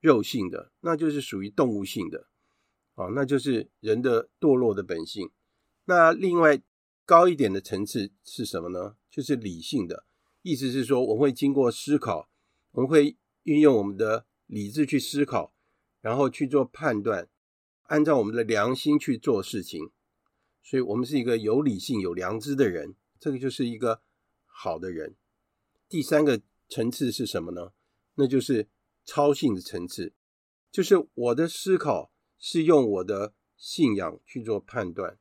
[0.00, 2.28] 肉性的，那就是属于动物性的，
[2.94, 5.30] 啊，那就是人的堕落的本性。
[5.84, 6.62] 那另外
[7.04, 8.96] 高一点的层次是什么呢？
[9.10, 10.06] 就是理性的，
[10.40, 12.30] 意思是说我们会经过思考，
[12.72, 15.52] 我们会运用我们的理智去思考，
[16.00, 17.28] 然后去做判断，
[17.82, 19.90] 按照我们的良心去做事情。
[20.62, 24.00] 所以，我们是一个有理性、有良知的人，这个就是一个
[24.60, 25.14] 好的人。
[25.88, 27.72] 第三个层次是什么呢？
[28.16, 28.66] 那就是
[29.04, 30.12] 超性的层次，
[30.72, 35.16] 就是我的思考是用我的信仰去做判断，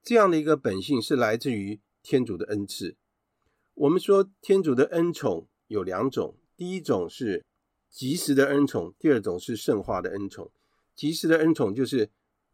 [0.00, 2.96] 这样的一个本性是来自于天主的恩赐。
[3.74, 7.44] 我们说天主的恩宠有两种，第一种是
[7.90, 10.52] 即时的恩宠，第二种是圣化的恩宠。
[10.94, 12.10] 即时的恩宠就是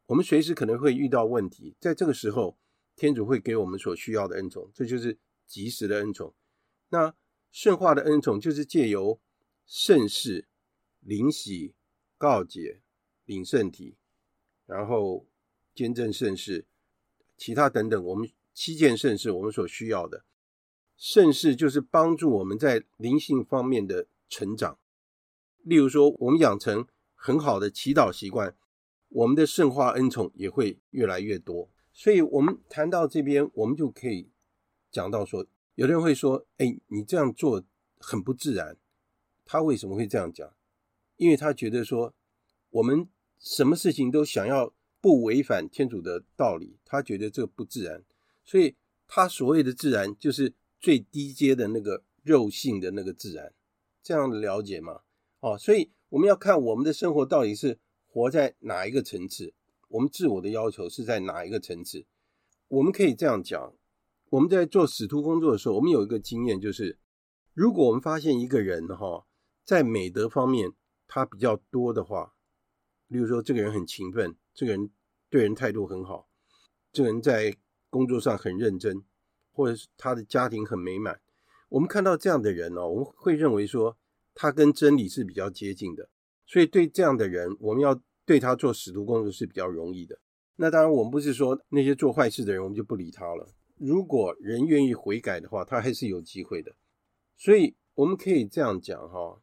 [0.07, 2.59] 我们随时可能会遇到问题，在这个时候
[2.97, 6.34] 天主会给我们所需要的恩宠，这就是及时的恩宠。
[6.88, 7.14] 那
[7.51, 9.20] 圣化的恩宠就是借由
[9.66, 10.47] 圣事、
[11.01, 11.74] 灵喜、
[12.18, 12.80] 告解、
[13.24, 13.97] 领圣体，
[14.66, 15.26] 然后
[15.74, 16.66] 见证圣事，
[17.36, 20.24] 其他等等，我们七件圣事，我们所需要的
[20.97, 24.78] 圣事，就是帮助我们在灵性方面的成长。
[25.62, 28.57] 例如说，我们养成很好的祈祷习惯，
[29.09, 31.70] 我们的圣化恩宠也会越来越多。
[31.92, 34.30] 所以，我们谈到这边，我们就可以
[34.95, 37.64] 讲到说，有的人会说：“哎，你这样做
[37.99, 38.76] 很不自然。”
[39.45, 40.55] 他为什么会这样讲？
[41.16, 42.14] 因为他觉得说，
[42.70, 43.09] 我们
[43.40, 48.05] 什么事情都想要不违反天主的道理，他觉得这不自然。
[48.45, 48.76] 所以
[49.09, 53.53] 他所谓的自然，就是最低阶的那个肉性的那个自然。
[54.01, 55.01] 这样的了解吗？
[55.40, 59.55] 哦，所以我们要看我们的生活到底是活在哪一个层次，
[59.88, 62.07] 我们自我的要求是在哪一个层次。
[62.68, 63.74] 我们可以这样讲，
[64.31, 66.99] 我们在做使徒工作的时候，我们有一个经验，就是
[67.53, 69.27] 如果我们发现一个人哈。
[69.66, 70.75] 在美德方面，
[71.09, 72.35] 他比较多的话，
[73.09, 74.91] 例如说，这个人很勤奋，这个人
[75.31, 76.29] 对人态度很好，
[76.93, 77.57] 这个人在
[77.89, 79.03] 工作上很认真，
[79.53, 81.18] 或者是他的家庭很美满。
[81.70, 83.97] 我们看到这样的人哦，我们会认为说
[84.35, 86.11] 他跟真理是比较接近的，
[86.45, 90.20] 所以对这样的人，我们要对他做使徒工作是比较容易的。
[90.57, 93.49] 那当然，我们不是说那些做坏事的人，我们就不理他了。
[93.87, 96.74] 如果人愿意悔改的话，他还是有机会的。
[97.37, 99.43] 所以我们可以这样讲哈。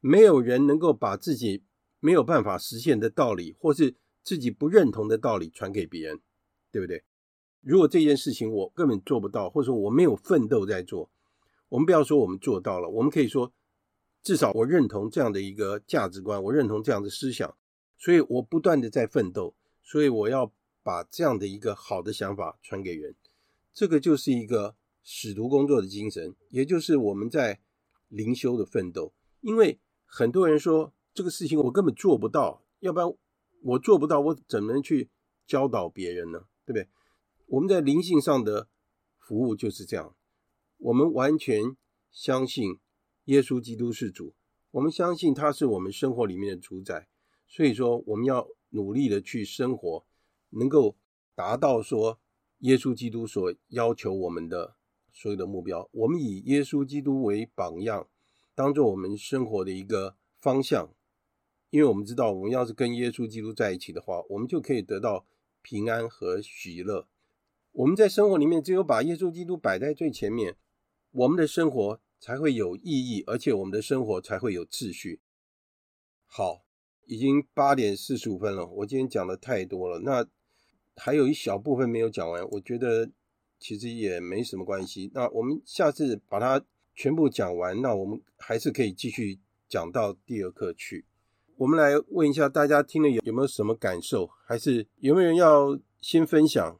[0.00, 1.64] 没有人能够把自己
[1.98, 6.20] 没有办法实现的道理，或是自己不认同的道理传给别人，
[6.70, 7.02] 对不对？
[7.60, 11.10] 如果这件事情我根本做不到，或者说我没有奋斗在做，
[11.68, 13.52] 我们不要说我们做到了，我们可以说
[14.22, 17.56] 至少我认同这样的一个价值观，我认同这样的思想，
[17.98, 20.52] 所以我不断的在奋斗，所以我要
[20.84, 23.16] 把这样的一个好的想法传给人，
[23.78, 24.74] 这个就是一个
[25.04, 27.60] 使徒工作的精神，也就是我们在
[28.08, 29.78] 灵修的奋斗，因为。
[30.10, 33.06] 很多人说这个事情我根本做不到，要不然
[33.62, 35.10] 我做不到，我怎么能去
[35.46, 36.46] 教导别人呢？
[36.64, 36.88] 对不对？
[37.44, 38.68] 我们在灵性上的
[39.18, 40.16] 服务就是这样，
[40.78, 41.76] 我们完全
[42.10, 42.78] 相信
[43.26, 44.34] 耶稣基督是主，
[44.70, 47.06] 我们相信他是我们生活里面的主宰，
[47.46, 50.06] 所以说我们要努力的去生活，
[50.48, 50.96] 能够
[51.34, 52.18] 达到说
[52.58, 54.76] 耶稣基督所要求我们的
[55.12, 55.88] 所有的目标。
[55.92, 58.08] 我们以耶稣基督为榜样。
[58.54, 60.92] 当做我们生活的一个方向，
[61.70, 65.24] 因为我们知道，我们要是跟耶稣基督在一起的话，我们就可以得到
[65.62, 67.06] 平安和喜乐。
[67.70, 70.56] 我们在生活里面只有把耶稣基督摆在最前面，
[71.12, 75.20] 我们的生活才会有意义，而且我们的生活才会有秩序。
[76.26, 76.64] 好，
[77.06, 80.26] 已经八点四十五分了，我今天讲的太多了，那
[80.98, 83.08] 还有一小部分没有讲完，我觉得
[83.58, 85.10] 其实也没什么关系。
[85.14, 86.62] 那我们下次把它。
[87.00, 89.38] 全部讲完，那我们还是可以继续
[89.68, 91.04] 讲到第二课去。
[91.56, 96.76] 我们来问一下大家听了有有没有什么感受，还是有没有人要先分享？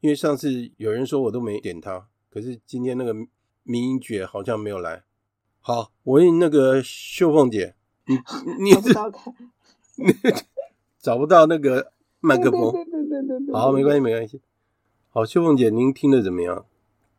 [0.00, 3.12] 因为上次有人说我都没点他，可是今天那个
[3.64, 5.02] 民音觉好像没有来。
[5.58, 7.74] 好，我问那个秀凤姐，
[8.06, 8.16] 你
[8.62, 9.34] 你是找不，
[11.02, 11.90] 找不到那个
[12.20, 12.70] 麦克风？
[12.70, 12.97] 对对对对对。
[13.52, 14.40] 好，没关系没关系。
[15.10, 16.64] 好，秀凤姐，您听得怎么样？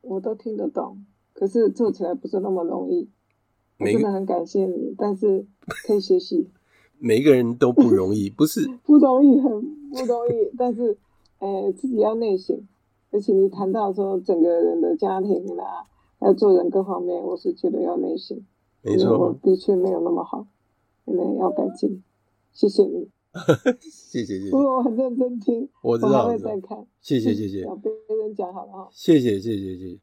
[0.02, 3.10] 我都听得懂，可是做起来不是那么容易。
[3.80, 5.46] 我真的很感谢你，但是
[5.88, 6.50] 可以学习。
[7.00, 9.50] 每一个人都不容易， 不是不容易，很
[9.92, 10.52] 不容易。
[10.58, 10.98] 但是，
[11.40, 12.60] 呃，自己要内省。
[13.12, 15.86] 而且你谈到说整个人的家庭啦，
[16.20, 18.40] 还有做人各方面，我是觉得要内省。
[18.82, 20.46] 没错，我的确没有那么好，
[21.06, 22.04] 因为要改进。
[22.52, 24.50] 谢谢你，谢 谢谢谢。
[24.50, 26.86] 不过我很认真听，我知道，我还会再看。
[27.02, 27.62] 谢谢谢谢。
[27.62, 28.90] 要别人讲好了哈。
[28.92, 30.00] 谢谢谢谢谢谢。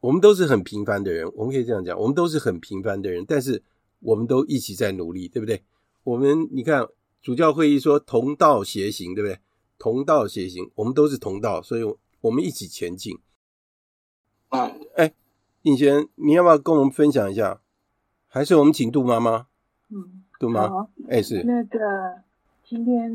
[0.00, 3.62] 我们都是很平凡的人，我们可以这样讲，我们都是很平凡的人，但是
[4.00, 5.62] 我们都一起在努力，对不对？
[6.04, 6.86] 我们你看
[7.20, 9.38] 主教会议说同道协行，对不对？
[9.78, 11.82] 同道协行，我们都是同道，所以
[12.20, 13.18] 我们一起前进。
[14.48, 15.14] 啊，哎，
[15.62, 17.60] 应贤，你要不要跟我们分享一下？
[18.28, 19.46] 还是我们请杜妈妈？
[19.90, 21.78] 嗯，杜妈，哎，是那个
[22.72, 23.12] 今天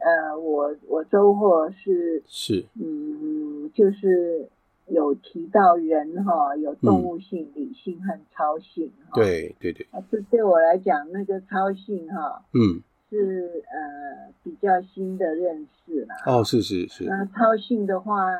[0.00, 4.48] 呃，我我收获是是嗯，就是。
[4.86, 9.12] 有提到人哈，有动物性、嗯、理性和超性哈。
[9.14, 9.86] 对对对。
[9.92, 16.16] 啊，这对我来讲，那个超性哈，嗯，是呃比较新的认识啦。
[16.26, 17.04] 哦，是是是。
[17.04, 18.32] 那超性的话，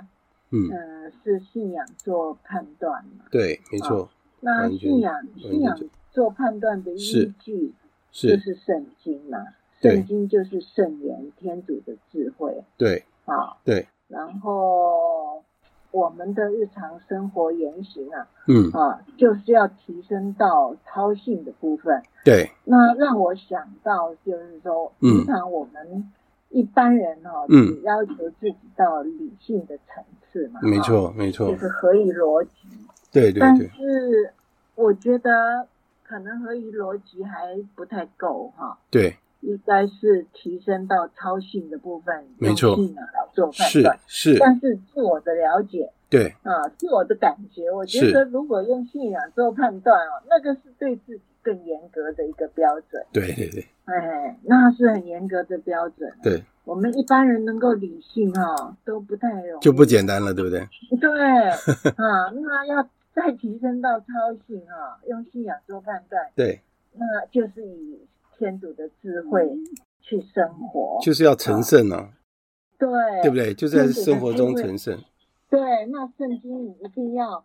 [0.50, 3.26] 嗯，呃，是信仰做判断嘛？
[3.30, 4.10] 对，没错。
[4.40, 7.72] 那信仰信仰做判断的依据
[8.10, 9.38] 是就是圣经嘛？
[9.80, 12.62] 圣经就是圣言，天主的智慧。
[12.76, 13.04] 对。
[13.24, 13.86] 啊，对。
[14.08, 15.42] 然后。
[15.92, 22.00] 我们的日常生活言行啊，嗯啊，就是要提升到操性的部分。
[22.24, 26.12] 对，那让我想到就是说，平常我们
[26.48, 32.50] 一般人哈，嗯，只要求自己到理性的层次嘛，没错，没错，就是合于逻辑。
[33.10, 33.40] 对对对。
[33.40, 34.32] 但是
[34.76, 35.66] 我觉得
[36.04, 38.78] 可能合于逻辑还不太够哈。
[38.90, 39.16] 对。
[39.40, 44.38] 应该是提升到超性的部分，没错，用信仰来做判断是是。
[44.38, 53.02] 但是自我的了解，对啊，自我的感觉，我觉得如果用信仰做判断哦，那个是对自己更严格的一个标准。
[53.12, 56.12] 对对对，哎，那是很严格的标准。
[56.22, 60.68] 对，我们一般人能够理性哈，都不太容易，就不简单了，对不对？
[61.00, 64.06] 对啊，那要再提升到超
[64.46, 66.60] 性啊，用信仰做判断，对，
[66.92, 68.06] 那就是以。
[68.40, 69.46] 天主的智慧
[70.00, 72.14] 去生活，就是要成圣啊！
[72.78, 72.88] 对，
[73.20, 73.52] 对不对？
[73.52, 74.98] 就在生活中成圣。
[75.50, 77.44] 对，那圣经你一定要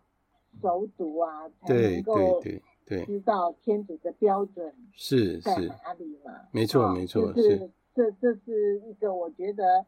[0.62, 6.32] 熟读啊，才能够知道天主的标准是在哪里嘛？
[6.50, 9.84] 没错，没错，是这这是一个我觉得。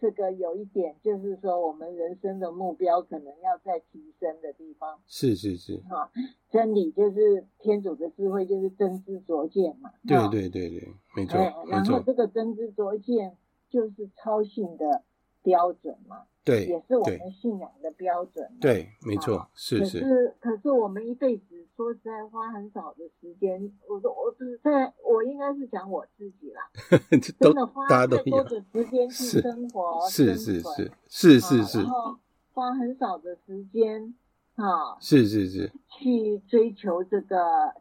[0.00, 4.98] 这个有一点，就是说，我们人生的目标可能要在提升的地方。
[5.06, 5.78] 是是是。
[5.88, 6.10] 哈，
[6.50, 9.90] 真理就是天主的智慧，就是真知灼见嘛。
[10.06, 11.38] 对对对对，没错。
[11.68, 13.36] 然后这个真知灼见
[13.68, 15.02] 就是超性的
[15.46, 16.24] 标准嘛。
[16.44, 16.66] 对。
[16.66, 18.50] 也是我们信仰的标准。
[18.60, 20.00] 对，没错，是是。
[20.00, 21.44] 可是可是我们一辈子。
[21.76, 23.70] 说实在，花很少的时间。
[23.86, 26.62] 我说，我只在，我应该是讲我自己啦。
[27.38, 31.82] 真的花太多的时间去生活，是是是是是是。
[31.82, 32.16] 然后
[32.54, 34.14] 花很少的时间，
[34.54, 37.36] 啊，是是是，去追求这个，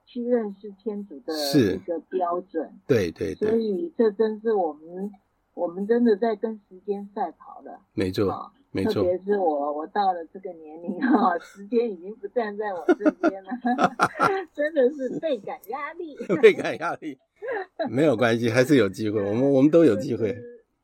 [0.05, 1.33] 去认识天主的
[1.73, 2.77] 一个标准。
[2.85, 3.49] 对对对。
[3.49, 5.09] 所以这真是我们，
[5.55, 7.79] 我们真的在跟时间赛跑的。
[7.93, 8.51] 没错。
[8.71, 13.49] 没错特别是我，我到了这个年龄哈，时间已经不站在我这边了，
[14.53, 16.13] 真的是倍感压力。
[16.41, 17.17] 倍感压力，
[17.89, 19.21] 没有关系，还是有机会。
[19.21, 20.35] 我们我们都有机会。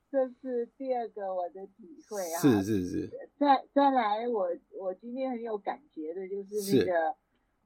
[0.10, 2.40] 这是第二个我的体会啊。
[2.40, 3.10] 是是是。
[3.38, 4.48] 再再来，我
[4.80, 7.16] 我今天很有感觉的就是那个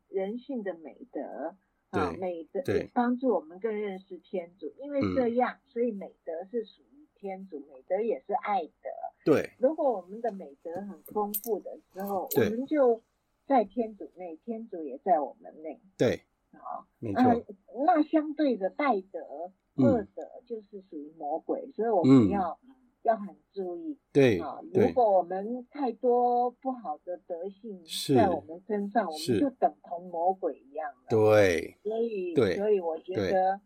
[0.09, 1.53] 人性的美德
[1.91, 2.63] 啊，美德
[2.95, 6.94] 帮助我们更认识天主，因为这样，所以美德是属于
[7.25, 8.89] 天主，美德也是爱德。
[9.25, 13.01] 对，如果我们的美德很丰富的时候，我们就
[13.47, 15.81] 在天主内，天主也在我们内。
[15.97, 16.21] 对，
[16.51, 17.43] 好，没错。
[17.83, 22.59] 那相对的败德、恶德就是属于魔鬼，所以我们要
[23.01, 23.97] 要很注意。
[24.13, 27.83] 对，啊如果我们太多不好的德性
[28.15, 31.07] 在我们身上，我们就等同魔鬼一样了。
[31.09, 33.59] 对，所以，所以我觉得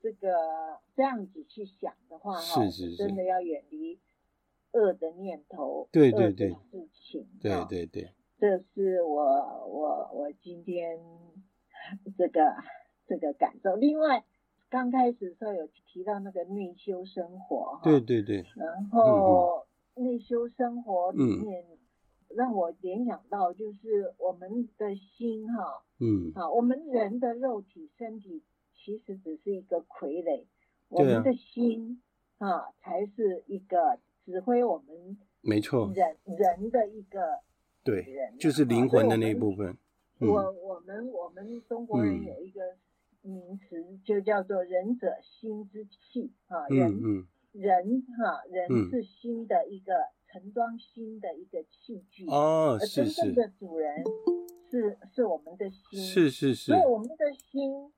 [0.00, 3.98] 这个这样子去想的话，哈，是真的要远离。
[4.70, 9.18] 恶的念头，对对对，事情，对对对，这是我
[9.66, 11.00] 我我今天
[12.18, 12.54] 这个
[13.06, 13.76] 这个感受。
[13.76, 14.22] 另外，
[14.68, 21.64] 刚开始的时候有提到那个内修生活，对对对，然后内修生活里面，
[22.28, 28.42] 让我联想到就是我们的心哈，嗯，好，我们人的肉体身体
[28.88, 30.46] 其实只是一个傀儡，
[30.88, 32.00] 我们的心
[32.38, 35.92] 啊才是一个指挥我们没错。
[35.94, 37.20] 人人的一个
[37.84, 38.02] 对，
[38.40, 39.76] 就是灵魂的那一部分。
[40.20, 42.62] 我我们我们中国人有一个
[43.20, 49.92] 名词，就叫做“仁者心之器”啊，人人哈人是心的一个
[50.32, 54.02] 盛装心的一个器具哦，而真正的主人
[54.70, 57.92] 是是我们的心，是是是，所以我们的心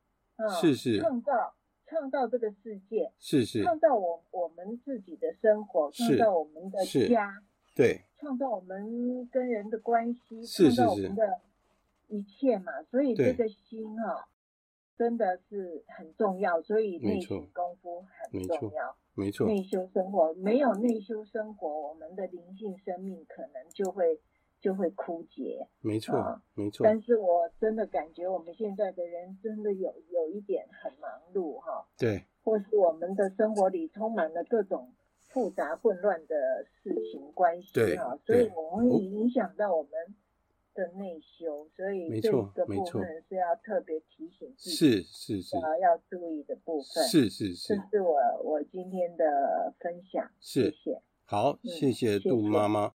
[0.47, 1.01] 啊，是是。
[1.01, 1.55] 创造
[1.87, 3.63] 创造这个世界，是是。
[3.63, 7.43] 创造我我们自己的生活，创造我们的家，
[7.75, 11.41] 对，创造我们跟人的关系，创造我们的。
[12.13, 14.25] 一切嘛，所以这个心哈、哦，
[14.99, 24.21] 真的是很重要，所以内修功夫很重要，没错，内修生活没有内修生活，我们的灵性生命可能就会
[24.61, 26.85] 就会枯竭，没错，啊、没错。
[26.85, 27.01] 但。
[27.03, 34.93] 是我真的感觉我们现在的人真的有有一点很忙碌哈，对，或是我们的生活里充满了各种
[35.29, 39.91] 复杂混乱的事情关系哈，所以我们会影响到我们。
[40.73, 43.25] 的内修，所以这个部分。
[43.29, 51.03] 是要特别提醒自己，是是是，要要注意的部分，是是是，这是我我今天的分享，谢谢。
[51.25, 52.93] 好，谢谢杜妈妈，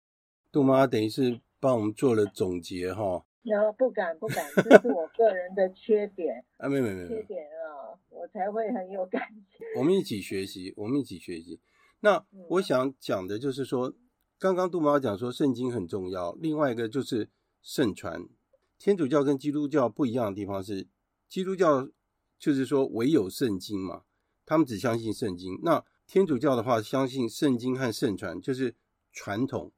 [0.53, 3.25] 杜妈妈等于是帮我们做了总结哈。
[3.45, 9.65] 然后不敢不敢，这是我个人的缺点啊，没没没，缺点啊，我才会很有感觉。
[9.79, 11.61] 我们一起学习，我们一起学习。
[12.01, 13.95] 那我想讲的就是说，
[14.41, 17.29] 刚刚杜妈妈讲说圣经很重要，另外一个就是。
[17.65, 18.29] 圣传，
[18.77, 20.89] 天主教跟基督教不一样的地方是，
[21.29, 21.89] 基督教
[22.37, 24.03] 就是说唯有圣经嘛，
[24.45, 25.61] 他们只相信圣经。
[25.63, 28.75] 那天主教的话，相信圣经和圣传，就是
[29.13, 29.71] 传统，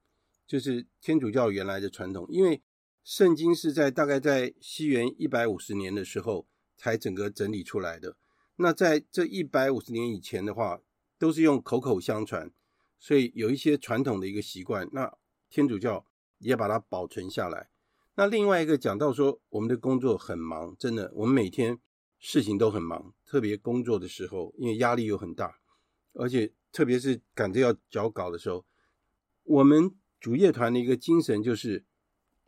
[0.47, 2.27] 就是天主教原来的传统。
[2.29, 2.63] 因为
[3.03, 8.17] 圣经是在大概在西元一百五十年的时候才整个整理出来的。
[8.57, 10.81] 那在这一百五十年以前的话，
[11.19, 12.51] 都是用口口相传，
[12.99, 14.89] 所以有一些传统的一个习惯。
[14.93, 15.13] 那
[15.51, 16.07] 天主教
[16.39, 17.69] 也把它保存下来。
[18.17, 21.81] 那另外一个讲到说，我们的工作很忙，真的，我们每天
[22.19, 25.59] 事情都很忙，特别工作的时候，因为压力又很大，
[26.13, 28.65] 而且特别是赶着要交稿的时候，
[29.43, 29.93] 我们
[30.25, 31.85] 主业团的一个精神就是，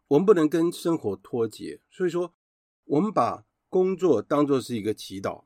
[0.09, 2.33] 我们不能跟生活脱节，所以说，
[2.87, 5.45] 我们把工作当作是一个祈祷。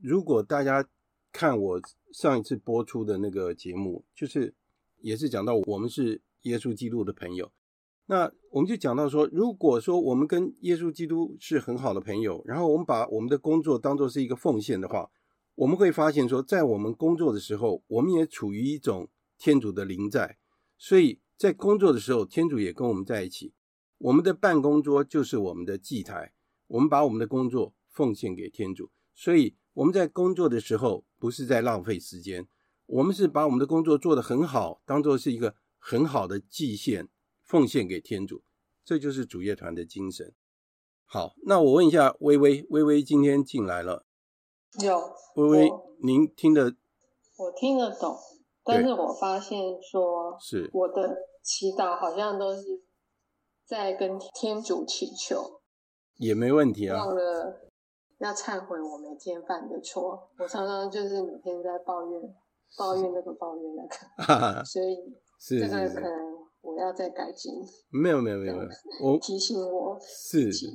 [0.00, 0.88] 如果大家
[1.32, 4.54] 看我上一次播出的那个节目，就是
[5.00, 7.50] 也是讲到我们是耶稣基督的朋友。
[8.04, 15.10] 那我们就讲到说，如果说我们跟耶稣基督是很好的朋友，然后我们把我们的工作当作是一个奉献的话，
[15.56, 20.38] 我们会发现说，在我们工作的时候，我们也处于一种天主的临在，
[20.78, 23.52] 所以在工作的时候，天主也跟我们在一起。
[23.98, 26.32] 我们的办公桌就是我们的祭台，
[26.66, 32.46] 我们把我们的工作奉献给天主，所以我们在工作的时候不是在浪费时间，
[32.86, 37.08] 我们是把我们的工作做得很好，当做是一个很好的祭献。
[37.46, 38.42] 奉献给天主，
[38.84, 40.34] 这就是主业团的精神。
[41.04, 44.04] 好，那我问一下微微，微微今天进来了，
[44.82, 45.70] 有微微，
[46.02, 46.74] 您听得？
[47.36, 48.18] 我听得懂，
[48.66, 52.82] 但是我发现说，是我的祈祷好像都是
[53.64, 55.60] 在跟天主祈求，
[56.18, 56.98] 也没问题啊。
[57.04, 57.60] 忘了
[58.18, 62.20] 要忏悔我每天犯的错，我常常就是每天在抱怨，
[62.76, 64.96] 抱怨那个，抱怨那个，所以
[65.38, 66.36] 这个可能。
[66.62, 67.52] 我要再改进。
[67.90, 68.56] 没有没有没有，
[69.00, 70.66] 我提醒我是是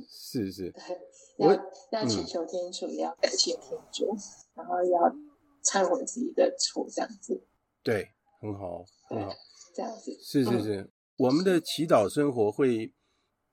[0.50, 0.82] 是，对，
[1.36, 1.52] 要
[1.90, 4.06] 要祈求天主，也要感谢天主，
[4.54, 5.14] 然后要
[5.62, 7.44] 忏悔自己的错，这样子。
[7.82, 9.32] 对，很好很好，
[9.74, 12.92] 这样子是是是，我们的祈祷生活会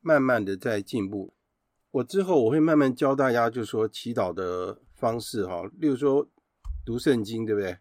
[0.01, 1.33] 慢慢的在进步。
[1.91, 6.27] 我之后我会慢慢教大家，就说祈祷的方式哈，例如说
[6.85, 7.77] 读圣经，对不对？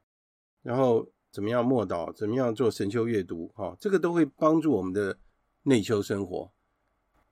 [0.62, 1.08] 然后。
[1.30, 2.10] 怎么样默祷？
[2.14, 3.52] 怎么样做神修阅读？
[3.54, 5.18] 哈，这个都会帮助我们的
[5.64, 6.50] 内修生活。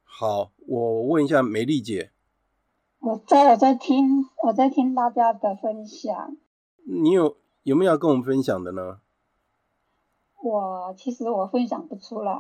[0.05, 2.12] 好，我问一下美丽姐，
[3.01, 6.37] 我在我在听我在听大家的分享。
[6.85, 9.01] 你有有没有要跟我们分享的呢？
[10.43, 12.39] 我其实我分享不出来，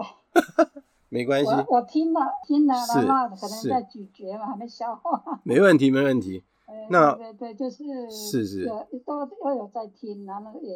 [1.08, 1.50] 没关系。
[1.50, 5.40] 我，我听了听了的话，可能在咀嚼嘛，还没消化。
[5.44, 6.44] 没问题，没问题。
[6.90, 8.66] 那对对对，就是是是，
[9.04, 10.74] 都都有在听，然后也。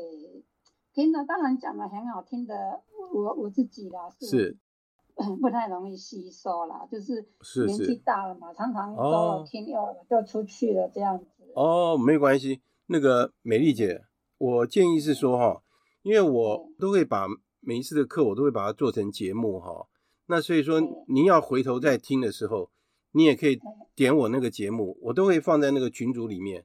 [0.93, 2.81] 听了当然讲的很好听的，
[3.15, 4.57] 我我自己啦是，
[5.41, 7.29] 不太容易吸收啦，就是
[7.65, 11.25] 年纪大了嘛，常常都听又就出去了这样子。
[11.55, 12.61] 哦，没关系。
[12.87, 14.03] 那个美丽姐，
[14.37, 15.63] 我建议是说哈，
[16.03, 17.27] 因为我都会把
[17.61, 19.87] 每一次的课我都会把它做成节目哈。
[20.27, 22.71] 那所以说，您要回头再听的时候，
[23.13, 23.59] 你也可以
[23.95, 26.65] 点我那个节目，我都会放在那个群组里面。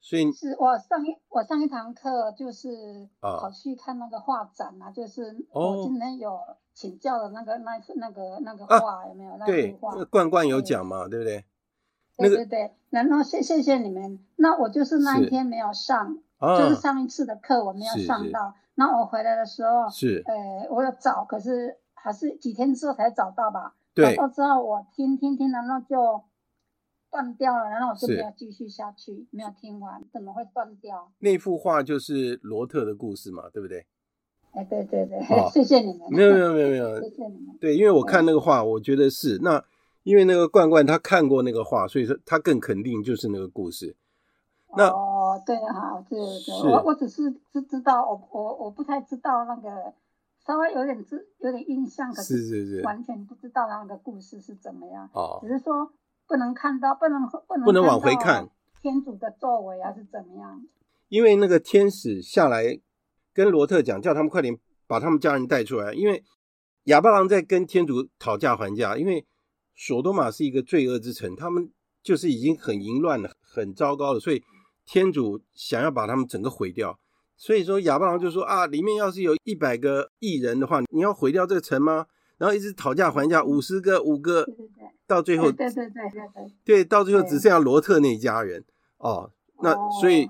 [0.00, 6.38] 所以是我上一我上一堂课就是跑去看那个画展啊，就是我今天有
[6.74, 9.36] 请教的那个那那个那个画有没有？
[9.38, 9.72] 那对，
[10.10, 11.44] 冠冠有讲嘛，对不对？
[12.18, 14.18] 对对对，然后谢谢谢你们。
[14.36, 18.54] 那我就是那一天没有上，就是上一次的课我没有上到。
[18.76, 23.74] 那我回来的时候是，呃，我有找，可是还是几天之后才找到吧？
[23.92, 24.14] 对。
[24.14, 26.22] 找到之后我听听听，然后就。
[27.08, 31.10] 断掉了，然后我就没有继续下去，没有听完，怎么会断掉？
[31.20, 33.86] 那幅画就是罗特的故事嘛，对不对？
[34.52, 36.00] 哎，对对对，哦、谢谢你们。
[36.10, 37.56] 没有没有没有没有， 谢谢你们。
[37.58, 39.64] 对，因为我看那个画，我觉得是那，
[40.02, 43.96] 因为那个罐罐他看过那个画，所以说他更肯定就是那个故事。
[44.76, 49.92] 那哦，对哈，对对对，我我只是知知道，我我我不太知道那个，
[50.46, 55.08] 稍微有点知有点印象，可是是是完全不知道那个故事是怎么样。
[55.12, 55.92] 哦，只是说。
[56.28, 58.48] 不能看到，不能不能不能往回看
[58.82, 60.60] 天主的作为啊是怎么样？
[61.08, 62.80] 因为那个天使下来
[63.32, 64.58] 跟罗特讲，叫他们快点
[64.88, 65.94] 把他们家人带出来。
[65.94, 66.24] 因为
[66.86, 69.24] 亚巴郎在跟天主讨价还价，因为
[69.76, 71.70] 索多玛是一个罪恶之城，他们
[72.02, 74.42] 就是已经很淫乱了，很糟糕了，所以
[74.86, 76.98] 天主想要把他们整个毁掉。
[77.36, 82.06] 所以说亚巴郎就说啊，里面要是有一百个艺人的话，你要毁掉这个城吗？
[82.38, 84.46] 然后一直讨价还价，五十个五个。
[85.08, 88.64] 到最后，对对对对对，对，到最后只剩下罗特那一家人
[88.98, 89.30] 哦。
[89.62, 90.28] 那所以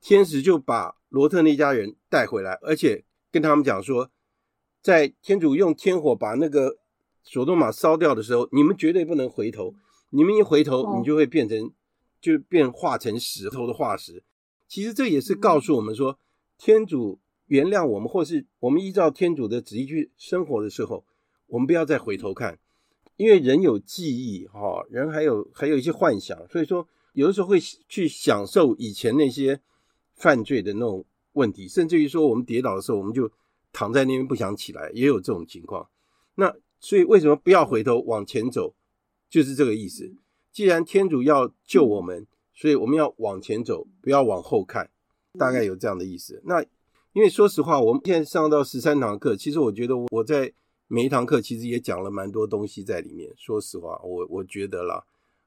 [0.00, 4.08] 天使就把罗特那家人带回来，而且跟他们讲说，
[4.80, 6.76] 在天主用天火把那个
[7.24, 9.74] 索多玛烧掉的时候，你们绝对不能回头。
[10.10, 11.72] 你们一回头，你就会变成
[12.22, 14.22] 就变化成石头的化石。
[14.66, 16.18] 其实这也是告诉我们说，
[16.56, 17.18] 天主
[17.48, 21.04] 原谅我们，或是我们依照天主的旨意去生活的时候，
[21.48, 22.58] 我们不要再回头看。
[23.16, 29.60] 因为人有记忆，哈，人还有还有一些幻想，所以说有的时候会去享受以前那些
[30.14, 33.30] 犯罪的那种问题，甚至于说我们跌倒的时候，我们就
[33.72, 35.86] 躺在那边不想起来，也有这种情况。
[36.36, 38.74] 那所以为什么不要回头往前走？
[39.28, 40.14] 就是这个意思。
[40.52, 44.90] 既然天主要救我们，所以我们要往前走，不要往后看，
[45.38, 46.42] 大概有这样的意思。
[46.44, 46.62] 那
[47.12, 50.52] 因为说实话，我们现在上到十三堂课，其实我觉得我在。
[50.88, 53.32] 每一堂课其实也讲了蛮多东西在里面。
[53.34, 55.02] 说实话，我我觉得啦，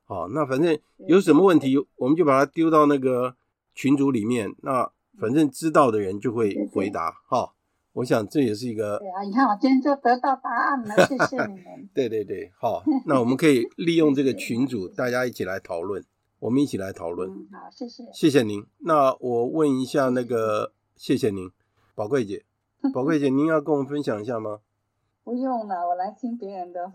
[0.05, 0.75] 好，那反正
[1.07, 3.35] 有什么问题，我们就把它丢到那个
[3.75, 4.55] 群组里面。
[4.63, 7.21] 那反正知道的人就会回答。
[7.27, 7.53] 哈，
[7.95, 8.99] 我想这也是一个。
[8.99, 11.89] 对啊，你看我今天就得到答案了，谢谢你们。
[11.95, 16.03] 对对对，好，那我们可以利用这个群组， 大家一起来讨论。
[16.39, 17.29] 我们一起来讨论。
[17.31, 18.03] 嗯，好，谢谢。
[18.13, 18.65] 谢谢您。
[18.79, 21.49] 那我问一下那个，谢谢您，
[21.95, 22.43] 宝贵姐，
[22.93, 24.59] 宝贵姐，您要跟我们分享一下吗？
[25.23, 26.91] 不用了，我来听别人的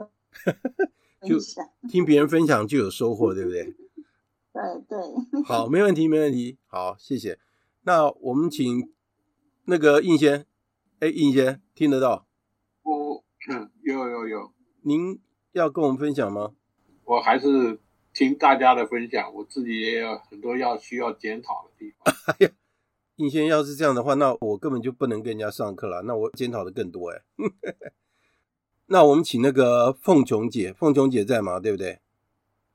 [1.20, 3.74] 分享，听别人分享就有收获，对不对？
[4.52, 5.42] 对对。
[5.44, 6.58] 好，没问题，没问题。
[6.66, 7.38] 好，谢谢。
[7.84, 8.92] 那我们请
[9.64, 10.44] 那个应先，
[11.00, 12.26] 哎，尹贤听得到？
[12.82, 14.52] 我嗯，有有有。
[14.82, 15.18] 您
[15.52, 16.52] 要跟我们分享吗？
[17.04, 17.80] 我还是
[18.12, 22.14] 听大家的分享，我自己也有很多要需要检讨的地方。
[22.38, 22.52] 哎呀，
[23.16, 27.22] 尹先要是这样的话，那我根本就不能跟人家上课了，那我检讨的更多哎。
[28.88, 31.58] 那我们请那个凤琼姐，凤琼姐在吗？
[31.58, 32.00] 对不对？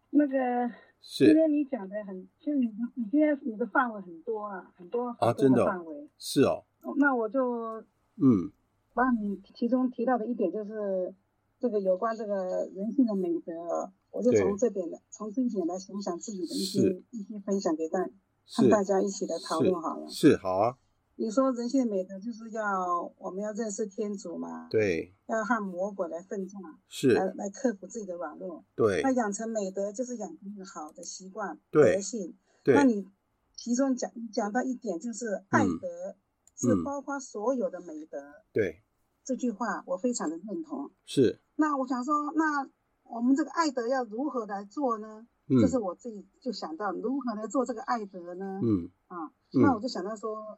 [0.09, 1.27] 那个是。
[1.27, 2.65] 今天你讲的很，就你
[2.95, 6.09] 你今天你的范围很多啊，很多啊，真的范围。
[6.17, 6.63] 是哦。
[6.97, 7.83] 那我就
[8.17, 8.51] 嗯，
[8.95, 11.13] 那你其中提到的一点就是
[11.59, 17.99] 这个有关这个人性的美德，我就从这点的从这一点来想想自己的一些一些分享给大
[18.47, 20.09] 和大家一起来讨论好了。
[20.09, 20.77] 是好啊。
[21.17, 24.67] 你说人性的美德就是要我们要认识天主嘛？
[24.69, 25.13] 对。
[25.27, 28.65] 要和魔鬼来奋战，是来来克服自己的软弱。
[28.75, 29.01] 对。
[29.01, 32.35] 那养成美德就是养成一个好的习惯、德性。
[32.63, 32.75] 对。
[32.75, 33.07] 那你
[33.55, 36.15] 其中讲讲到一点就是爱德
[36.55, 38.17] 是包括所有的美德。
[38.51, 38.81] 对。
[39.23, 40.91] 这句话我非常的认同。
[41.05, 41.41] 是。
[41.55, 42.69] 那我想说，那
[43.03, 45.27] 我们这个爱德要如何来做呢？
[45.47, 45.59] 嗯。
[45.59, 48.59] 就是我自己就想到如何来做这个爱德呢？
[48.63, 48.89] 嗯。
[49.07, 50.57] 啊，那我就想到说。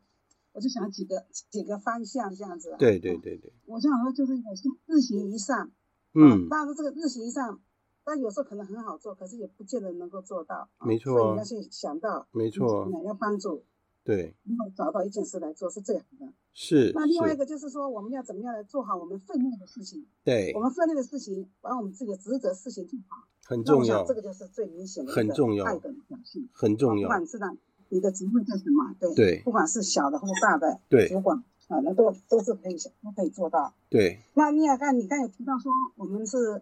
[0.53, 2.75] 我就想几个几个方向这样子。
[2.79, 3.53] 对对对对。
[3.67, 5.71] 我想说就是也是日行一善。
[6.15, 6.47] 嗯。
[6.49, 7.59] 但是这个日行一善，
[8.03, 10.67] 但有时候可能很好做，可是也不见得能够做到。
[10.79, 11.13] 没错。
[11.13, 12.27] 所以要去想到。
[12.31, 12.89] 没错。
[13.05, 13.63] 要帮助。
[14.07, 14.33] 对。
[14.45, 16.27] 然后找到一件事来做是这样的。
[16.53, 16.91] 是。
[16.95, 20.05] 那另外一个就是说，我们要怎么样来做好我们分内的事情？
[20.23, 20.53] 对。
[20.55, 23.27] 我们分内的事情，把我们自己的职责事情做好。
[23.43, 24.05] 很重要。
[24.05, 25.11] 这个就是最明显的。
[25.11, 25.65] 很重要。
[25.65, 26.47] 爱的表现。
[26.53, 27.07] 很重要。
[27.07, 27.57] 不管是让。
[27.89, 28.93] 你的职位是什么？
[28.99, 33.73] 对，对，不管是小的或大的，对，主管啊，那都都是可以都可以做到。
[33.89, 34.19] 对。
[34.33, 36.61] 那你也看，你刚有提到说，我们是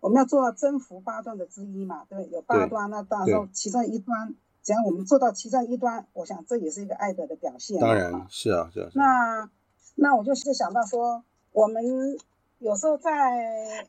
[0.00, 4.34] 我们要做到征服八端的之一嘛，对，有八端，那到时候其中一端，
[4.66, 7.78] 只要我们做到其中一端，我想这也是一个爱德的表现。
[7.78, 8.90] 当然是啊，是啊。
[8.94, 9.48] 那
[9.94, 11.84] 那我就是想到说，我们
[12.58, 13.86] 有时候在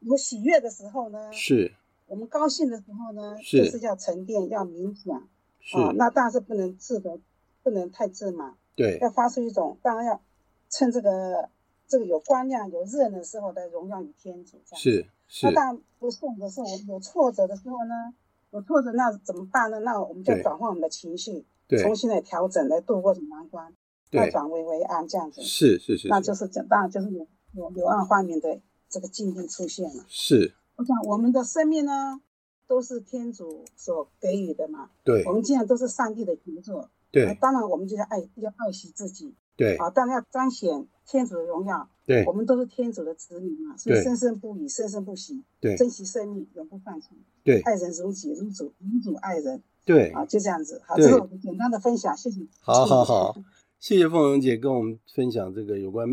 [0.00, 1.72] 有喜悦的时候呢，是。
[2.08, 5.26] 我们高兴的时候呢，是就是要沉淀，要冥想。
[5.60, 5.78] 是。
[5.78, 7.18] 啊，那当然是不能自得，
[7.62, 8.54] 不能太自满。
[8.74, 8.98] 对。
[9.00, 10.20] 要发出一种，当然要
[10.68, 11.48] 趁这个
[11.88, 14.60] 这个有光亮、有热的时候的荣耀与天主。
[14.66, 14.78] 这样。
[14.78, 15.46] 是是。
[15.46, 18.12] 那当然不顺的时候，我们有挫折的时候呢，
[18.56, 19.78] 有挫折那怎么办呢？
[19.80, 23.70] 那我们就转换我们的情绪，对，重新来调整，来度过这难关，
[24.10, 25.42] 对，转危为安这样子。
[25.42, 26.08] 是是是。
[26.08, 30.04] 那就是这，当然就是有有柳暗花明的这个境地出现了。
[30.08, 30.54] 是。
[30.76, 32.22] 我想我们的生命呢，
[32.66, 34.88] 都是天主所给予的嘛。
[35.04, 35.22] 对。
[35.26, 37.36] 我们既然都是上帝的杰作，对。
[37.38, 39.36] 当然，我们就要爱，要爱惜自己。
[39.54, 39.76] 对。
[39.76, 41.90] 啊，当然要彰显天主的荣耀。
[42.06, 42.24] 对。
[42.24, 45.42] 我们都是天主的子女嘛，所以生生不已，生生不息。
[45.60, 45.76] 对。
[45.76, 47.08] 珍惜生命，永不放弃。
[47.44, 47.60] 对。
[47.60, 49.62] 爱人如己，如主如主爱人。
[49.84, 50.10] 对。
[50.12, 50.80] 啊，就这样子。
[50.86, 52.40] 好，这是我们简单的分享，谢谢。
[52.60, 53.36] 好好好，
[53.78, 56.08] 谢谢凤荣姐跟我们分享这个有关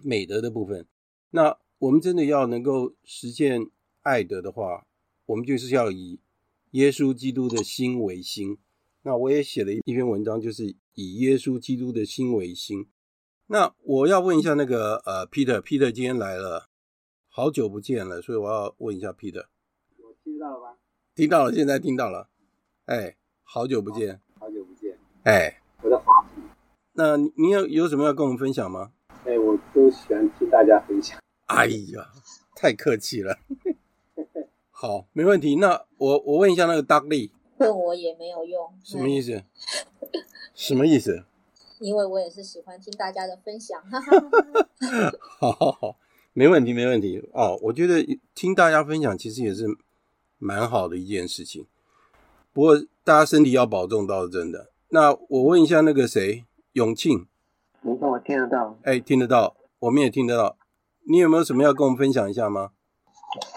[0.00, 0.86] 美德的部分。
[1.30, 3.66] 那我们真的要能够实现。
[4.04, 4.84] 爱德的话，
[5.26, 6.18] 我们就是要以
[6.72, 8.58] 耶稣基督的心为心。
[9.02, 12.88] 那我也写了一篇文章，就是以耶稣基督的心为心。
[13.46, 16.68] 那我要问一下那个呃，Peter，Peter 今天来了，
[17.28, 19.44] 好久不见了，所以我要问一下 Peter。
[19.98, 20.76] 我听到了吗？
[21.14, 22.28] 听到了，现在听到了。
[22.86, 24.20] 哎，好久不见。
[24.38, 24.98] 好，好久不见。
[25.24, 26.42] 哎，我的话题。
[26.94, 28.92] 那你有有什么要跟我们分享吗？
[29.26, 31.18] 哎，我都喜欢听大家分享。
[31.46, 32.10] 哎呀，
[32.56, 33.38] 太客气了。
[34.70, 35.56] 好，没问题。
[35.56, 38.72] 那我我问一下那个 Dudley，问 我也没有用。
[38.82, 39.42] 什么意思？
[40.54, 41.24] 什么意思？
[41.82, 43.80] 因为我也是喜欢听大家的分享。
[43.82, 45.18] 哈哈哈。
[45.38, 45.96] 好好好，
[46.32, 47.28] 没问题没问题。
[47.32, 49.66] 哦，我觉得听大家分享其实也是
[50.38, 51.66] 蛮好的一件事情。
[52.52, 54.70] 不过大家身体要保重，倒是真的。
[54.88, 57.26] 那我问一下那个谁，永庆。
[57.80, 58.78] 没错我听得到？
[58.82, 60.56] 哎，听得到，我们也听得到。
[61.08, 62.70] 你有没有什么要跟我们分享一下吗？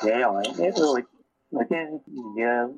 [0.03, 1.01] 没有哎，因为我。
[1.51, 2.69] 我今天你的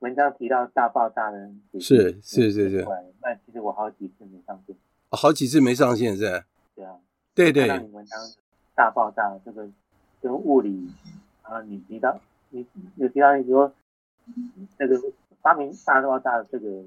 [0.00, 1.38] 文章提到大爆炸的，
[1.78, 2.84] 是是是是。
[3.20, 4.60] 那其实我好几次没上
[5.10, 6.44] 线，好几次没上线是？
[6.74, 6.96] 对啊，
[7.34, 7.64] 对对。
[7.78, 8.18] 你文章
[8.74, 9.68] 大爆炸这个
[10.20, 10.90] 这个物理
[11.42, 13.72] 啊，你提到你有提到你说
[14.78, 15.00] 那个
[15.40, 16.84] 发明大爆炸的这个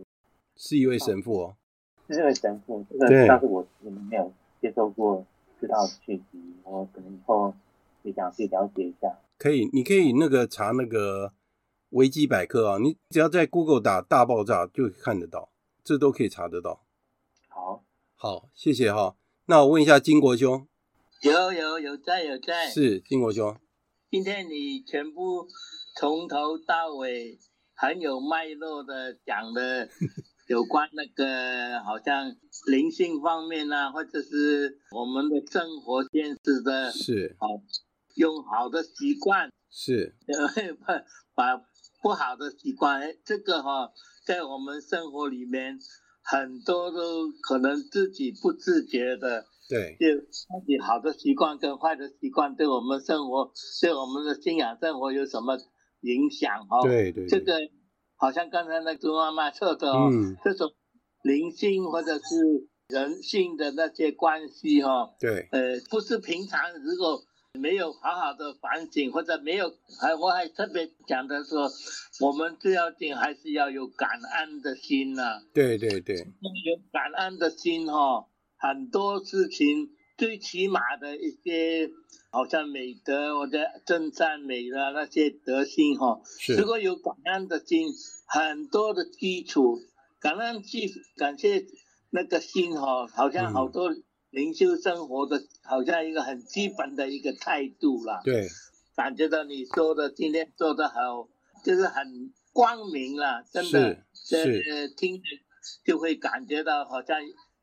[0.55, 1.55] 是一位神父哦，
[2.07, 3.65] 是一位神父，这个倒是我
[4.09, 5.25] 没有接受过
[5.61, 7.53] 这道的讯息，我可能以后
[8.03, 9.17] 也想去了解一下。
[9.37, 11.31] 可以，你可以那个查那个
[11.91, 15.49] 维基百科啊，你只要在 Google 打大爆炸就看得到，
[15.83, 16.81] 这都可以查得到。
[18.21, 19.15] 好，好，谢谢哈。
[19.45, 20.67] 那我问一下金国兄，
[21.21, 23.57] 有有有在有在，是金国兄。
[24.11, 25.47] 今天你全部
[25.95, 27.39] 从头到尾
[27.73, 29.87] 很有脉络的讲的
[30.49, 32.35] 有关那个好像
[32.67, 37.47] 灵性方面啊，或者是我们的生活现实的，是好。
[38.15, 40.13] 用好的习惯是，
[40.85, 41.63] 把把
[42.01, 43.93] 不好的习惯，这个哈、哦，
[44.25, 45.79] 在我们生活里面
[46.31, 53.51] 很多都可能自己不自觉的，对，就自己好的习惯跟坏的习惯对我们生活，
[53.81, 55.57] 对我们的信仰生活有什么
[56.01, 56.83] 影响哦？
[56.83, 57.53] 对对，这个
[58.15, 60.71] 好像刚才那个妈妈说的哦，嗯、这种
[61.23, 67.23] 灵性或者是人性的那些关系哈、哦，对，呃，不是平常如果。
[67.57, 71.67] 没有好好的反省，或者没有，还我还特别讲的说，
[72.19, 75.41] 我们最要紧还是要有感恩的心呐、啊。
[75.53, 78.25] 对对对，有感恩的心哈、哦，
[78.57, 81.89] 很多事情最起码的一些，
[82.31, 86.21] 好像美德或者真善美的那些德性哈、哦，
[86.55, 87.87] 如果有感恩的心，
[88.27, 89.79] 很多的基础，
[90.21, 91.65] 感恩基感谢
[92.11, 93.91] 那个心哈、哦，好像好多。
[93.91, 98.47] 嗯灵修生活的好像一个很基本的一个态度啦，对，
[98.95, 101.27] 感觉到你说的今天做的好，
[101.63, 105.19] 就是很光明了，真的，是，是，听
[105.83, 107.19] 就会感觉到好像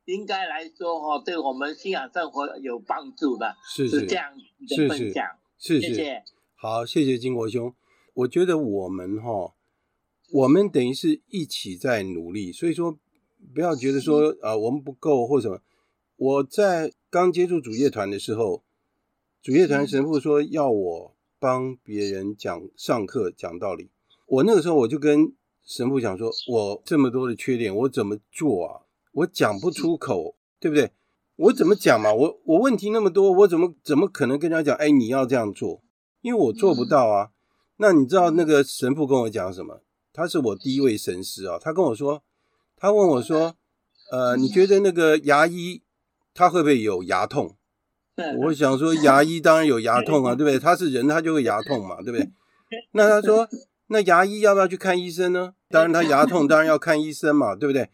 [0.06, 4.32] 应该来说哈，对我们信仰生活有帮助的，是是，是这样
[4.68, 5.24] 的分享，
[5.58, 6.24] 是是，谢谢，
[6.56, 7.72] 好，谢谢金国兄，
[8.14, 9.54] 我觉得我们哈，
[10.32, 12.98] 我们等于是一起在努力，所以说
[13.54, 15.60] 不要觉得说啊、呃、我们不够或什么。
[16.16, 18.62] 我在刚接触主业团的时候，
[19.42, 23.90] 主业团神父说要我帮别人讲上课讲道理。
[24.26, 28.80] 我那个时候我就跟神父讲说，我这么多的缺点，我怎么做啊？
[29.12, 30.90] 我讲不出口，对不对？
[31.36, 32.14] 我怎么讲嘛？
[32.14, 34.74] 我我问题那么多，我怎么怎么可能跟他讲？
[34.76, 35.82] 哎，你要这样做，
[36.22, 37.24] 因为我做不到啊。
[37.24, 37.32] 嗯、
[37.76, 39.82] 那你知道那个神父跟我讲什么？
[40.14, 41.58] 他是我第一位神师啊。
[41.58, 42.22] 他跟我说，
[42.74, 43.54] 他问我说，
[44.10, 45.82] 呃，你觉得那个牙医
[46.36, 47.56] 他会不会有牙痛？
[48.44, 50.58] 我想说，牙医当然有牙痛啊， 对不对？
[50.58, 52.30] 他是人，他就会牙痛嘛，对不对？
[52.92, 53.48] 那他说，
[53.88, 55.54] 那牙医要不要去看医生呢？
[55.70, 57.88] 当然，他牙痛当然要看医生嘛，对不对？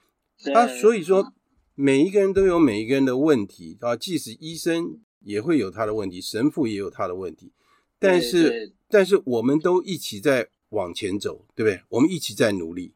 [0.53, 1.32] 他所以说，
[1.74, 7.53] 每一个人都有每一个人的问题啊，即使医生也会有他的问题，神父也有他的问题，
[7.99, 11.80] 但是，但是我们都一起在往前走，对不对？
[11.90, 12.93] 我们一起在努力。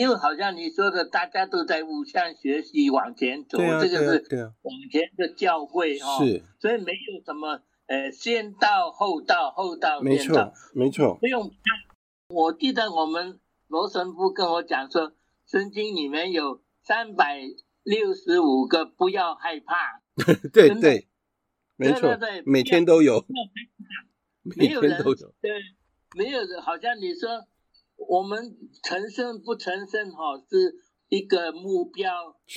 [0.00, 6.24] 因为好像你说的，大家都在互相学习往前走，啊、这个是往前的教会哈、哦。
[6.24, 11.50] 是，所以没有什么呃先到后到后到先到，没错，没错，不用。
[12.28, 15.12] 我记得我们罗神父跟我讲说，
[15.46, 17.42] 圣经里面有三百
[17.82, 20.00] 六十五个不要害怕。
[20.50, 21.08] 对对，
[21.76, 23.22] 没错，对对对， 每天都有，
[24.56, 25.50] 没有人都有，对，
[26.16, 27.46] 没有人，好像你说。
[28.08, 30.74] 我们成圣不成圣哈是
[31.08, 32.10] 一个目标，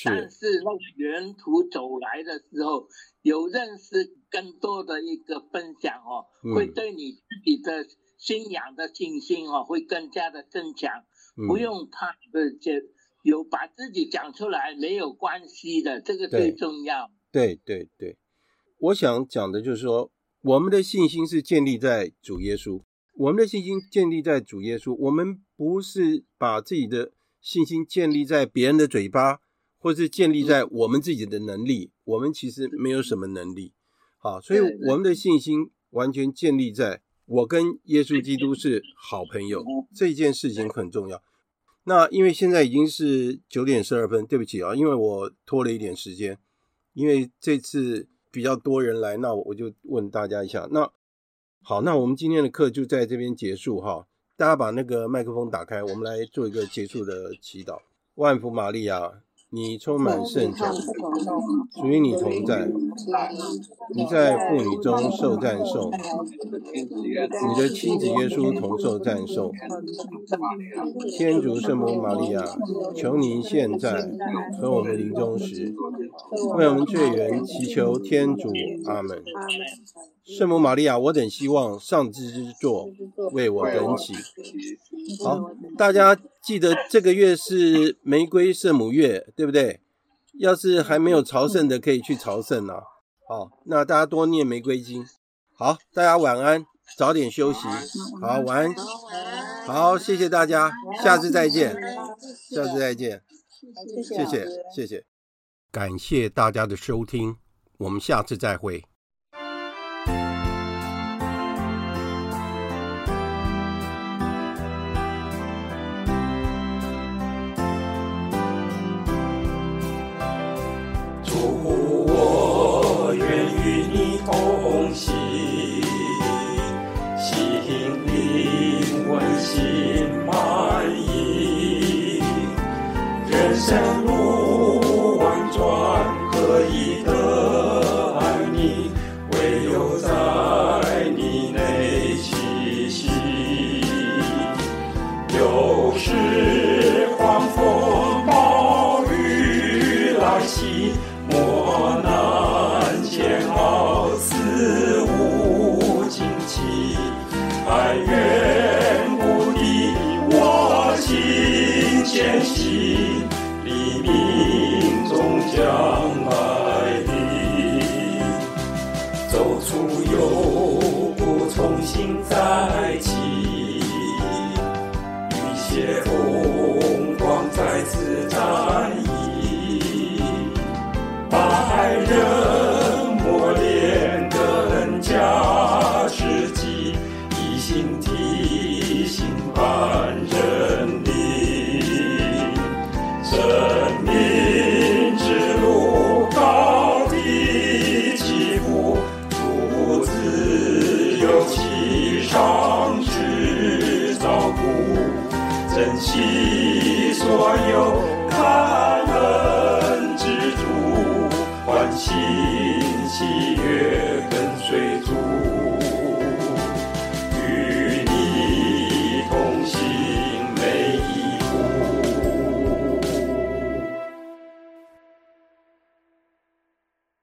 [0.05, 2.87] 但是那个沿途走来的时候，
[3.21, 6.25] 有认识更多的一个分享哦，
[6.55, 7.85] 会对你自己的
[8.17, 11.03] 信仰的信心哦会更加的增强，
[11.47, 12.81] 不用怕的，这
[13.23, 17.11] 有把自己讲出来没有关系的，这个最重要。
[17.31, 18.17] 对对对，
[18.77, 22.83] 我想讲的就是说，我们的信心是建立在主耶稣。
[23.15, 29.39] 我们的信心建立在主耶稣，我们不是把自己的信心建立在别人的嘴巴，
[29.77, 31.91] 或是建立在我们自己的能力。
[32.05, 33.71] 我们其实没有什么能力，
[34.17, 41.21] 好，所以我们的信心完全建立在我跟耶稣基督是好朋友这件事情很重要。
[41.83, 46.39] 那因为现在已经是九点十二分，对不起啊，因为我拖了一点时间，
[46.93, 50.91] 因为这次比较多人来，那我就问大家一下，那。
[51.65, 54.05] 好，那我们今天的课就在这边结束哈。
[54.35, 57.77] 大家把那个麦克风打开，我们来做一个结束的祈祷。
[58.15, 59.13] 万福玛利亚，
[59.49, 60.67] 你充满圣宠，
[61.73, 62.69] 主与你同在，
[63.95, 69.51] 你在妇女中受赞颂，你的亲子耶稣同受赞颂。
[71.17, 72.43] 天主圣母玛利亚，
[72.95, 74.09] 求您现在
[74.59, 75.73] 和我们临终时，
[76.57, 78.51] 为我们罪人祈求天主。
[78.85, 79.23] 阿门。
[80.23, 82.89] 圣母玛利亚，我等希望上帝之座
[83.33, 84.13] 为我等祈。
[85.23, 89.81] 好，大家记得这个月是玫瑰圣母月，对不对？
[90.39, 92.83] 要是还没有朝圣的，可以去朝圣啊。
[93.27, 95.05] 好，那大家多念玫瑰经。
[95.55, 96.65] 好，大家晚安，
[96.97, 97.59] 早点休息。
[98.21, 98.75] 好，晚安。
[99.65, 100.71] 好，谢谢大家，
[101.03, 101.73] 下次再见。
[102.49, 103.23] 下次再见。
[104.03, 105.05] 谢谢，谢谢。
[105.71, 107.37] 感谢大家的收听，
[107.77, 108.83] 我们下次再会。